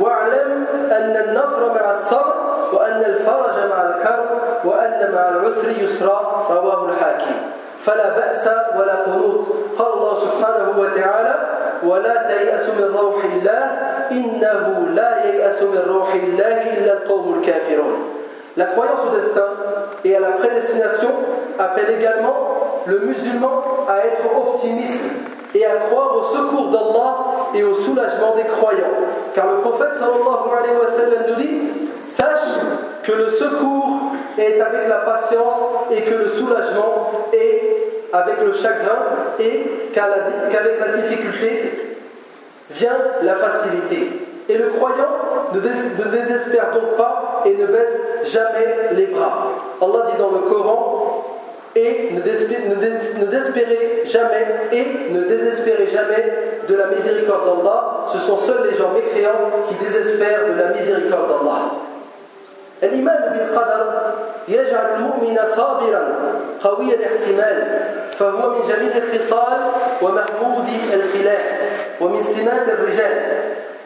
واعلم 0.00 0.66
أن 0.90 1.16
النصر 1.16 1.72
مع 1.74 1.90
الصبر 1.90 2.34
وأن 2.72 3.04
الفرج 3.04 3.56
مع 3.70 3.80
الكرب 3.88 4.28
وأن 4.64 5.12
مع 5.14 5.28
العسر 5.28 5.68
يسرا 5.84 6.46
رواه 6.50 6.88
الحاكم. 6.88 7.34
فلا 7.84 8.08
بأس 8.08 8.48
ولا 8.76 8.94
قنوط. 8.94 9.40
قال 9.78 9.92
الله 9.92 10.14
سبحانه 10.14 10.68
وتعالى 10.78 11.34
ولا 11.82 12.16
تيأس 12.28 12.68
من 12.68 12.96
روح 13.00 13.24
الله 13.24 13.64
إنه 14.10 14.88
لا 14.94 15.24
ييأس 15.24 15.62
من 15.62 15.82
روح 15.88 16.14
الله 16.14 16.56
إلا 16.78 16.92
القوم 16.92 17.40
الكافرون. 17.40 17.96
La 18.56 18.66
croyance 18.66 19.00
au 19.06 19.14
destin 19.14 19.46
et 20.04 20.16
à 20.16 20.20
la 20.20 20.32
prédestination 20.32 21.10
appelle 21.58 21.90
également 21.98 22.36
le 22.90 22.98
musulman 23.00 23.86
à 23.88 24.06
être 24.06 24.36
optimiste 24.36 25.00
et 25.54 25.64
à 25.64 25.76
croire 25.88 26.16
au 26.16 26.22
secours 26.34 26.70
d'Allah 26.70 27.16
et 27.54 27.62
au 27.62 27.74
soulagement 27.74 28.34
des 28.36 28.44
croyants. 28.44 28.98
Car 29.34 29.46
le 29.46 29.60
prophète 29.60 29.96
nous 31.28 31.34
dit 31.36 31.60
Sache 32.08 32.58
que 33.04 33.12
le 33.12 33.30
secours 33.30 34.00
est 34.36 34.60
avec 34.60 34.88
la 34.88 34.96
patience 34.96 35.54
et 35.90 36.02
que 36.02 36.14
le 36.14 36.28
soulagement 36.28 37.10
est 37.32 38.08
avec 38.12 38.40
le 38.44 38.52
chagrin 38.52 38.98
et 39.38 39.90
qu'avec 39.92 40.80
la 40.80 41.00
difficulté 41.00 41.96
vient 42.70 42.98
la 43.22 43.36
facilité. 43.36 44.26
Et 44.48 44.58
le 44.58 44.66
croyant 44.66 45.08
ne 45.54 45.60
désespère 45.60 46.72
donc 46.72 46.96
pas 46.96 47.42
et 47.46 47.54
ne 47.54 47.66
baisse 47.66 47.96
jamais 48.24 48.90
les 48.92 49.06
bras. 49.06 49.52
Allah 49.80 50.10
dit 50.10 50.18
dans 50.18 50.30
le 50.30 50.50
Coran 50.50 51.19
et 51.75 52.09
ne 52.11 52.21
désespérez 53.25 54.03
jamais 54.05 54.45
et 54.71 54.85
ne 55.11 55.21
désespérez 55.23 55.87
jamais 55.87 56.33
de 56.67 56.75
la 56.75 56.87
miséricorde 56.87 57.45
d'Allah. 57.45 58.05
Ce 58.11 58.19
sont 58.19 58.37
seuls 58.37 58.63
les 58.69 58.77
gens 58.77 58.91
mécréants 58.93 59.51
qui 59.67 59.75
désespèrent 59.85 60.47
de 60.53 60.59
la 60.59 60.69
miséricorde 60.69 61.27
d'Allah. 61.27 61.71
الإيمان 62.83 63.33
بالقدر 63.33 64.11
يجعل 64.47 64.85
المؤمن 64.95 65.37
صابرا 65.55 66.03
قوي 66.63 66.93
الاحتمال 66.93 67.79
فهو 68.19 68.49
من 68.49 68.61
جميل 68.69 68.91
الخصال 69.03 69.57
ومحمود 70.01 70.65
الخلاف 70.93 71.41
ومن 72.01 72.23
سمات 72.23 72.67
الرجال 72.67 73.13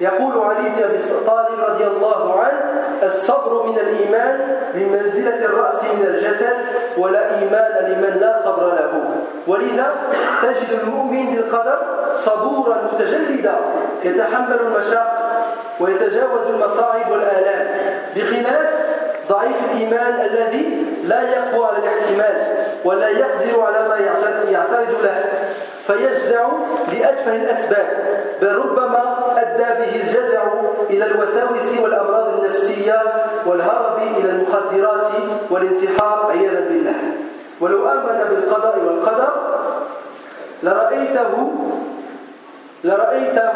يقول 0.01 0.45
علي 0.45 0.69
بن 0.69 0.83
أبي 0.83 0.99
طالب 1.27 1.61
رضي 1.69 1.87
الله 1.87 2.41
عنه 2.41 2.61
الصبر 3.03 3.67
من 3.67 3.79
الإيمان 3.79 4.57
بمنزلة 4.75 5.45
الرأس 5.45 5.85
من 5.85 6.07
الجسد 6.07 6.57
ولا 6.99 7.39
إيمان 7.39 7.85
لمن 7.93 8.19
لا 8.21 8.43
صبر 8.45 8.75
له. 8.75 9.11
ولذا 9.47 9.95
تجد 10.43 10.79
المؤمن 10.83 11.27
بالقدر 11.27 11.79
صبورا 12.15 12.77
متجلدا 12.93 13.55
يتحمل 14.05 14.59
المشاق 14.61 15.15
ويتجاوز 15.81 16.47
المصاعب 16.51 17.11
والآلام 17.11 17.67
بخلاف 18.17 18.71
ضعيف 19.29 19.57
الإيمان 19.73 20.21
الذي 20.21 20.87
لا 21.05 21.23
يقوى 21.23 21.67
على 21.67 21.79
الاحتمال 21.79 22.55
ولا 22.85 23.09
يقدر 23.09 23.61
على 23.61 23.89
ما 23.89 23.97
يعترض 24.51 25.03
له 25.03 25.25
فيجزع 25.87 26.47
لأتفه 26.93 27.37
الأسباب 27.37 27.87
بل 28.43 28.55
ربما 28.55 29.15
أدى 29.37 29.63
به 29.63 30.03
الجزع 30.03 30.43
إلى 30.91 31.07
الوساوس 31.07 31.79
والأمراض 31.83 32.29
النفسية 32.29 33.03
والهرب 33.47 33.99
إلى 33.99 34.31
المخدرات 34.31 35.11
والانتحار 35.51 36.31
عياذا 36.31 36.61
بالله. 36.61 36.95
ولو 37.61 37.89
آمن 37.89 38.25
بالقضاء 38.31 38.79
والقدر 38.79 39.33
لرأيته 40.63 41.53
لرأيته 42.85 43.53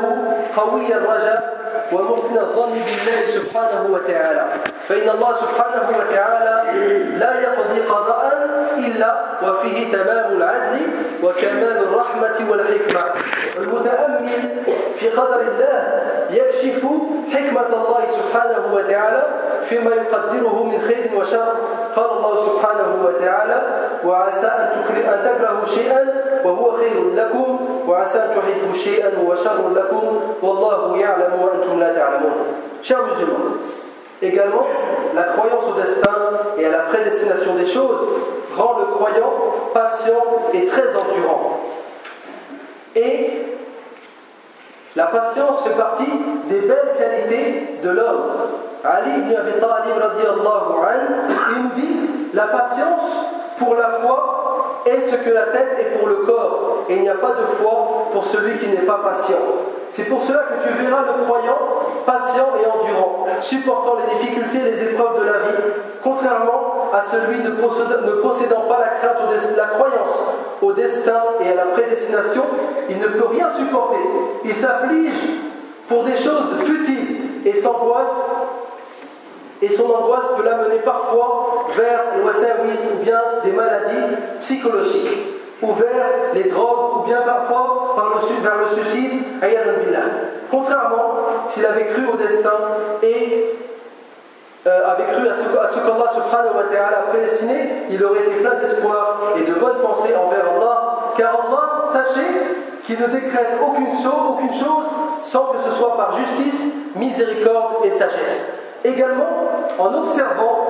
قوي 0.57 0.95
الرجاء 0.95 1.58
ومحسن 1.93 2.37
الظن 2.39 2.73
بالله 2.73 3.21
سبحانه 3.25 3.83
وتعالى. 3.91 4.45
فإن 4.89 5.09
الله 5.11 5.33
سبحانه 5.35 5.87
وتعالى 5.99 6.55
لا 7.19 7.41
يقضي 7.41 7.81
قضاء 7.81 8.25
إلا 8.79 9.28
وفيه 9.43 9.93
تمام 9.93 10.37
العدل 10.37 10.81
وكمال 11.23 11.79
الرحمة 11.79 12.51
والحكمة. 12.51 13.05
المتأمل 13.59 14.29
في 14.97 15.09
قدر 15.09 15.41
الله 15.41 15.79
يكشف 16.31 16.83
حكمة 17.33 17.67
الله 17.67 18.03
سبحانه 18.19 18.75
وتعالى 18.75 19.23
فيما 19.69 19.91
يقدره 19.95 20.65
من 20.65 20.81
خير 20.89 21.11
وشر. 21.17 21.55
قال 21.97 22.11
الله 22.11 22.37
سبحانه 22.37 22.91
وتعالى 23.05 23.63
وعسى 24.05 24.47
أن 24.47 24.69
تكرهوا 25.25 25.65
شيئا 25.65 26.03
وهو 26.45 26.77
خير 26.77 27.15
لكم 27.15 27.49
وعسى 27.89 28.19
أن 28.19 28.31
تحبوا 28.37 28.75
شيئا 28.75 29.13
وهو 29.19 29.35
شر 29.35 29.71
لكم 29.77 30.21
والله 30.43 30.97
يعلم 30.99 31.33
وأنتم 31.43 31.81
لا 31.81 31.95
تعلمون. 31.95 32.33
Chers 32.83 32.97
également, 34.23 34.67
la 35.15 35.23
croyance 35.25 35.65
au 35.71 35.81
destin 35.81 36.19
et 36.59 36.67
à 36.67 36.71
la 36.71 36.79
prédestination 36.91 37.55
des 37.55 37.67
choses 37.67 38.01
rend 38.59 38.79
le 38.79 38.87
croyant 38.87 39.33
patient 39.73 40.25
et 40.53 40.67
très 40.67 40.89
endurant. 40.89 41.61
Et 42.97 43.43
la 44.97 45.07
patience 45.07 45.63
fait 45.63 45.77
partie 45.77 46.11
des 46.49 46.61
belles 46.61 46.95
qualités 46.99 47.79
de 47.83 47.91
l'homme. 47.91 48.33
Ali 48.85 49.19
ibn 49.19 49.35
Abi 49.35 49.53
Talib 49.61 49.95
il 51.51 51.63
nous 51.63 51.71
dit 51.75 52.11
la 52.35 52.47
patience 52.47 53.01
pour 53.59 53.75
la 53.75 53.89
foi 54.01 54.83
est 54.87 55.11
ce 55.11 55.17
que 55.17 55.31
la 55.31 55.43
tête 55.43 55.77
est 55.79 55.99
pour 55.99 56.09
le 56.09 56.17
corps, 56.17 56.85
et 56.89 56.97
il 56.97 57.03
n'y 57.03 57.09
a 57.09 57.15
pas 57.15 57.31
de 57.31 57.47
foi 57.61 58.09
pour 58.13 58.25
celui 58.27 58.59
qui 58.59 58.69
n'est 58.69 58.87
pas 58.87 59.01
patient. 59.03 59.37
C'est 59.91 60.05
pour 60.05 60.23
cela 60.23 60.41
que 60.41 60.67
tu 60.67 60.83
verras 60.83 61.03
le 61.03 61.25
croyant 61.25 61.59
patient 62.07 62.49
et 62.63 62.67
endurant, 62.67 63.27
supportant 63.41 63.97
les 63.97 64.15
difficultés 64.15 64.59
et 64.59 64.71
les 64.73 64.83
épreuves 64.85 65.21
de 65.21 65.25
la 65.25 65.33
vie, 65.33 65.63
contrairement 66.03 66.78
à 66.93 67.05
celui 67.11 67.41
ne 67.41 67.51
possédant 67.51 68.63
pas 68.63 68.81
la 68.81 68.89
crainte 68.99 69.19
la 69.57 69.67
croyance 69.67 70.15
au 70.63 70.73
destin 70.73 71.23
et 71.41 71.51
à 71.51 71.55
la 71.55 71.65
prédestination, 71.67 72.45
il 72.89 72.99
ne 72.99 73.07
peut 73.07 73.27
rien 73.31 73.49
supporter. 73.57 73.99
Il 74.45 74.55
s'afflige 74.55 75.39
pour 75.89 76.05
des 76.05 76.17
choses 76.17 76.65
futiles 76.65 77.17
et 77.45 77.55
s'angoisse 77.55 78.31
Et 79.63 79.69
son 79.69 79.85
angoisse 79.91 80.27
peut 80.37 80.45
l'amener 80.45 80.79
parfois 80.85 81.67
vers 81.77 82.01
l'oisawis 82.17 82.79
ou 82.93 83.05
bien 83.05 83.21
des 83.45 83.53
maladies 83.53 84.17
psychologiques, 84.41 85.27
ou 85.63 85.73
vers 85.75 86.07
les 86.35 86.45
drogues, 86.45 86.99
ou 86.99 87.07
bien 87.07 87.23
parfois 87.23 87.97
vers 88.43 88.57
le 88.57 88.83
suicide, 88.83 89.23
Contrairement, 90.51 91.15
s'il 91.49 91.67
avait 91.67 91.87
cru 91.87 92.03
au 92.13 92.17
destin 92.17 92.57
et 93.03 93.55
euh, 94.69 94.93
avait 94.93 95.05
cru 95.13 95.27
à 95.29 95.33
ce, 95.33 95.75
ce 95.75 95.81
qu'Allah 95.81 96.11
subhanahu 96.13 96.57
wa 96.57 96.65
ta'ala 96.71 97.09
prédestiné, 97.11 97.87
il 97.91 98.05
aurait 98.05 98.21
été 98.21 98.37
plein 98.43 98.55
d'espoir 98.55 99.33
et 99.37 99.43
de 99.43 99.55
bonnes 99.55 99.81
pensées 99.81 100.15
envers 100.15 100.45
Allah. 100.57 101.15
Car 101.17 101.33
Allah, 101.47 101.89
sachez 101.93 102.29
qu'il 102.85 103.01
ne 103.01 103.07
décrète 103.07 103.57
aucune 103.67 103.93
chose, 104.03 104.23
aucune 104.31 104.53
chose 104.53 104.85
sans 105.25 105.53
que 105.53 105.59
ce 105.59 105.71
soit 105.77 105.97
par 105.97 106.17
justice, 106.17 106.61
miséricorde 106.97 107.85
et 107.85 107.91
sagesse. 107.91 108.45
Également, 108.85 109.49
en 109.79 109.95
observant 109.95 110.69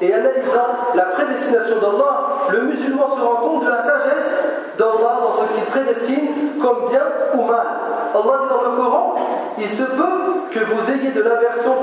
et 0.00 0.12
analysant 0.12 0.92
la 0.94 1.04
prédestination 1.04 1.76
d'Allah, 1.80 2.28
le 2.50 2.60
musulman 2.62 3.06
se 3.16 3.20
rend 3.20 3.36
compte 3.36 3.64
de 3.64 3.70
la 3.70 3.82
sagesse 3.82 4.32
d'Allah 4.77 5.19
dans 5.21 5.31
ce 5.31 5.53
qu'il 5.53 5.63
prédestine 5.65 6.59
comme 6.61 6.89
bien 6.89 7.03
ou 7.33 7.43
mal. 7.43 7.67
Allah 8.13 8.39
dit 8.41 8.49
dans 8.49 8.71
le 8.71 8.77
Coran, 8.77 9.15
il 9.57 9.69
se 9.69 9.83
peut 9.83 10.19
que 10.51 10.59
vous 10.59 10.91
ayez 10.91 11.11
de 11.11 11.21
l'aversion 11.21 11.73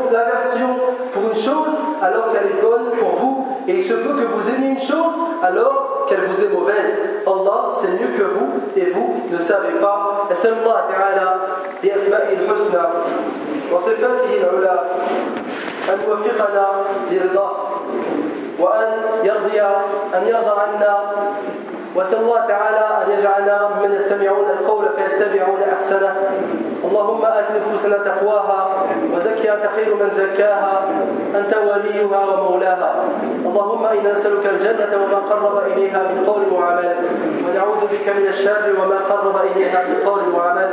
pour 1.13 1.23
une 1.23 1.35
chose 1.35 1.73
alors 2.03 2.33
qu'elle 2.33 2.47
est 2.47 2.63
bonne 2.63 2.91
pour 2.99 3.17
vous, 3.17 3.47
et 3.67 3.77
il 3.77 3.83
se 3.83 3.95
peut 3.95 4.15
que 4.15 4.27
vous 4.27 4.49
aimiez 4.51 4.71
une 4.71 4.83
chose 4.83 5.13
alors 5.43 6.07
qu'elle 6.09 6.23
vous 6.23 6.43
est 6.43 6.49
mauvaise. 6.49 6.97
Allah 7.27 7.71
c'est 7.81 7.89
mieux 7.89 8.17
que 8.17 8.23
vous 8.23 8.51
et 8.77 8.87
vous 8.91 9.23
ne 9.31 9.39
savez 9.39 9.73
pas. 9.81 9.99
أن 15.89 15.99
يوفقنا 16.09 16.67
لرضاه 17.11 17.53
وأن 18.59 18.93
يرضي 19.25 19.61
أن 20.15 20.23
يرضى 20.27 20.61
عنا 20.61 20.99
واسال 21.96 22.20
الله 22.20 22.42
تعالى 22.48 22.86
أن 23.02 23.20
يجعلنا 23.20 23.70
ممن 23.70 23.96
يستمعون 23.96 24.46
القول 24.50 24.86
فيتبعون 24.98 25.60
أحسنه. 25.76 26.14
اللهم 26.88 27.26
آت 27.26 27.46
نفوسنا 27.58 27.98
تقواها 27.98 28.62
وزكها 29.14 29.54
انت 29.54 29.66
خير 29.76 29.96
من 29.96 30.10
زكاها. 30.16 30.82
أنت 31.36 31.54
وليها 31.58 32.20
ومولاها. 32.26 32.94
اللهم 33.46 33.86
إنا 33.86 34.20
نسألك 34.20 34.46
الجنة 34.46 34.92
وما 35.04 35.18
قرب 35.18 35.56
إليها 35.72 36.02
من 36.04 36.24
قول 36.28 36.44
وعمل. 36.54 36.96
ونعوذ 37.46 37.82
بك 37.94 38.08
من 38.18 38.28
الشر 38.28 38.66
وما 38.80 39.00
قرب 39.10 39.36
إليها 39.52 39.84
من 39.90 39.98
قول 40.06 40.24
وعمل. 40.36 40.70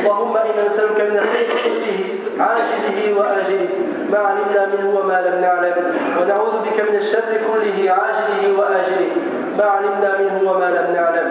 اللهم 0.00 0.36
إنا 0.36 0.62
نسألك 0.68 1.00
من 1.10 1.16
الخير 1.18 1.48
كله 1.64 1.98
عاجله 2.40 2.98
وآجله. 3.18 3.68
ما 4.12 4.18
علمنا 4.18 4.66
منه 4.66 4.98
وما 4.98 5.18
لم 5.26 5.40
نعلم. 5.40 5.76
ونعوذ 6.20 6.54
بك 6.66 6.78
من 6.90 6.96
الشر 6.96 7.30
كله 7.48 7.78
عاجله 7.90 8.42
وآجله. 8.58 9.10
ما 9.58 9.64
علمنا 9.64 10.18
منه 10.18 10.50
وما 10.50 10.70
لم 10.70 10.94
نعلم. 10.94 11.30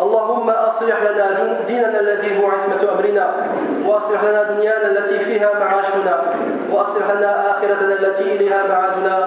اللهم 0.00 0.50
أصلح 0.50 1.02
لنا 1.02 1.56
ديننا 1.66 2.00
الذي 2.00 2.40
هو 2.40 2.46
عصمة 2.46 2.92
أمرنا 2.92 3.34
وأصلح 3.86 4.24
لنا 4.24 4.42
دنيانا 4.42 4.86
التي 4.86 5.18
فيها 5.18 5.50
معاشنا 5.60 6.20
وأصلح 6.70 7.10
لنا 7.16 7.50
آخرتنا 7.50 7.94
التي 8.00 8.22
إليها 8.22 8.62
معادنا 8.68 9.26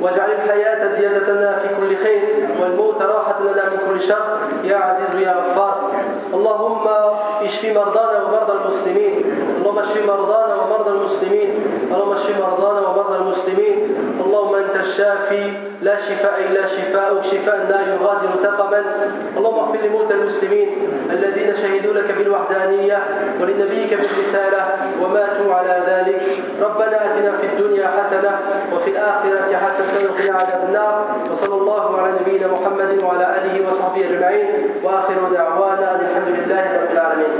واجعل 0.00 0.30
الحياة 0.30 0.88
زيادتنا 0.88 1.58
في 1.58 1.68
كل 1.80 1.96
خير 1.96 2.48
والموت 2.60 3.02
راحة 3.02 3.40
لنا 3.40 3.64
من 3.70 3.78
كل 3.88 4.00
شر. 4.00 4.38
يا 4.64 4.76
عزيز 4.76 5.22
يا 5.26 5.32
غفار. 5.32 5.90
اللهم 6.34 6.88
اشف 7.44 7.64
مرضانا 7.76 8.22
ومرضى 8.24 8.52
المسلمين. 8.52 9.14
اللهم 9.58 9.78
اشف 9.78 10.06
مرضانا 10.08 10.54
ومرضى 10.54 10.90
المسلمين. 10.90 11.50
اللهم 11.92 12.12
اشف 12.12 12.40
مرضانا 12.40 12.80
ومرضى 12.88 13.16
المسلمين. 13.16 13.81
الشافي 14.82 15.44
لا 15.82 15.96
شفاء 15.96 16.36
إلا 16.50 16.62
شفاءك 16.66 17.24
شفاء 17.24 17.58
لا 17.70 17.80
يغادر 17.92 18.32
سقما 18.42 18.80
اللهم 19.36 19.58
اغفر 19.58 19.78
لموتى 19.86 20.14
المسلمين 20.14 20.68
الذين 21.10 21.50
شهدوا 21.62 21.94
لك 21.94 22.08
بالوحدانية 22.18 22.98
ولنبيك 23.40 23.90
بالرسالة 23.94 24.62
وماتوا 25.02 25.54
على 25.54 25.76
ذلك. 25.90 26.22
ربنا 26.62 26.96
آتنا 27.06 27.30
في 27.40 27.46
الدنيا 27.46 27.86
حسنة 27.86 28.32
وفي 28.74 28.90
الآخرة 28.90 29.50
حسنة 29.64 29.94
وقنا 30.08 30.38
عذاب 30.38 30.62
النار. 30.68 30.94
وصلى 31.30 31.54
الله 31.54 32.00
على 32.00 32.12
نبينا 32.20 32.46
محمد 32.46 32.90
وعلى 33.04 33.26
آله 33.36 33.54
وصحبه 33.66 34.00
أجمعين. 34.10 34.48
وآخر 34.82 35.14
دعوانا 35.32 35.86
أن 35.94 36.00
الحمد 36.08 36.30
لله 36.38 36.64
رب 36.82 36.92
العالمين. 36.92 37.34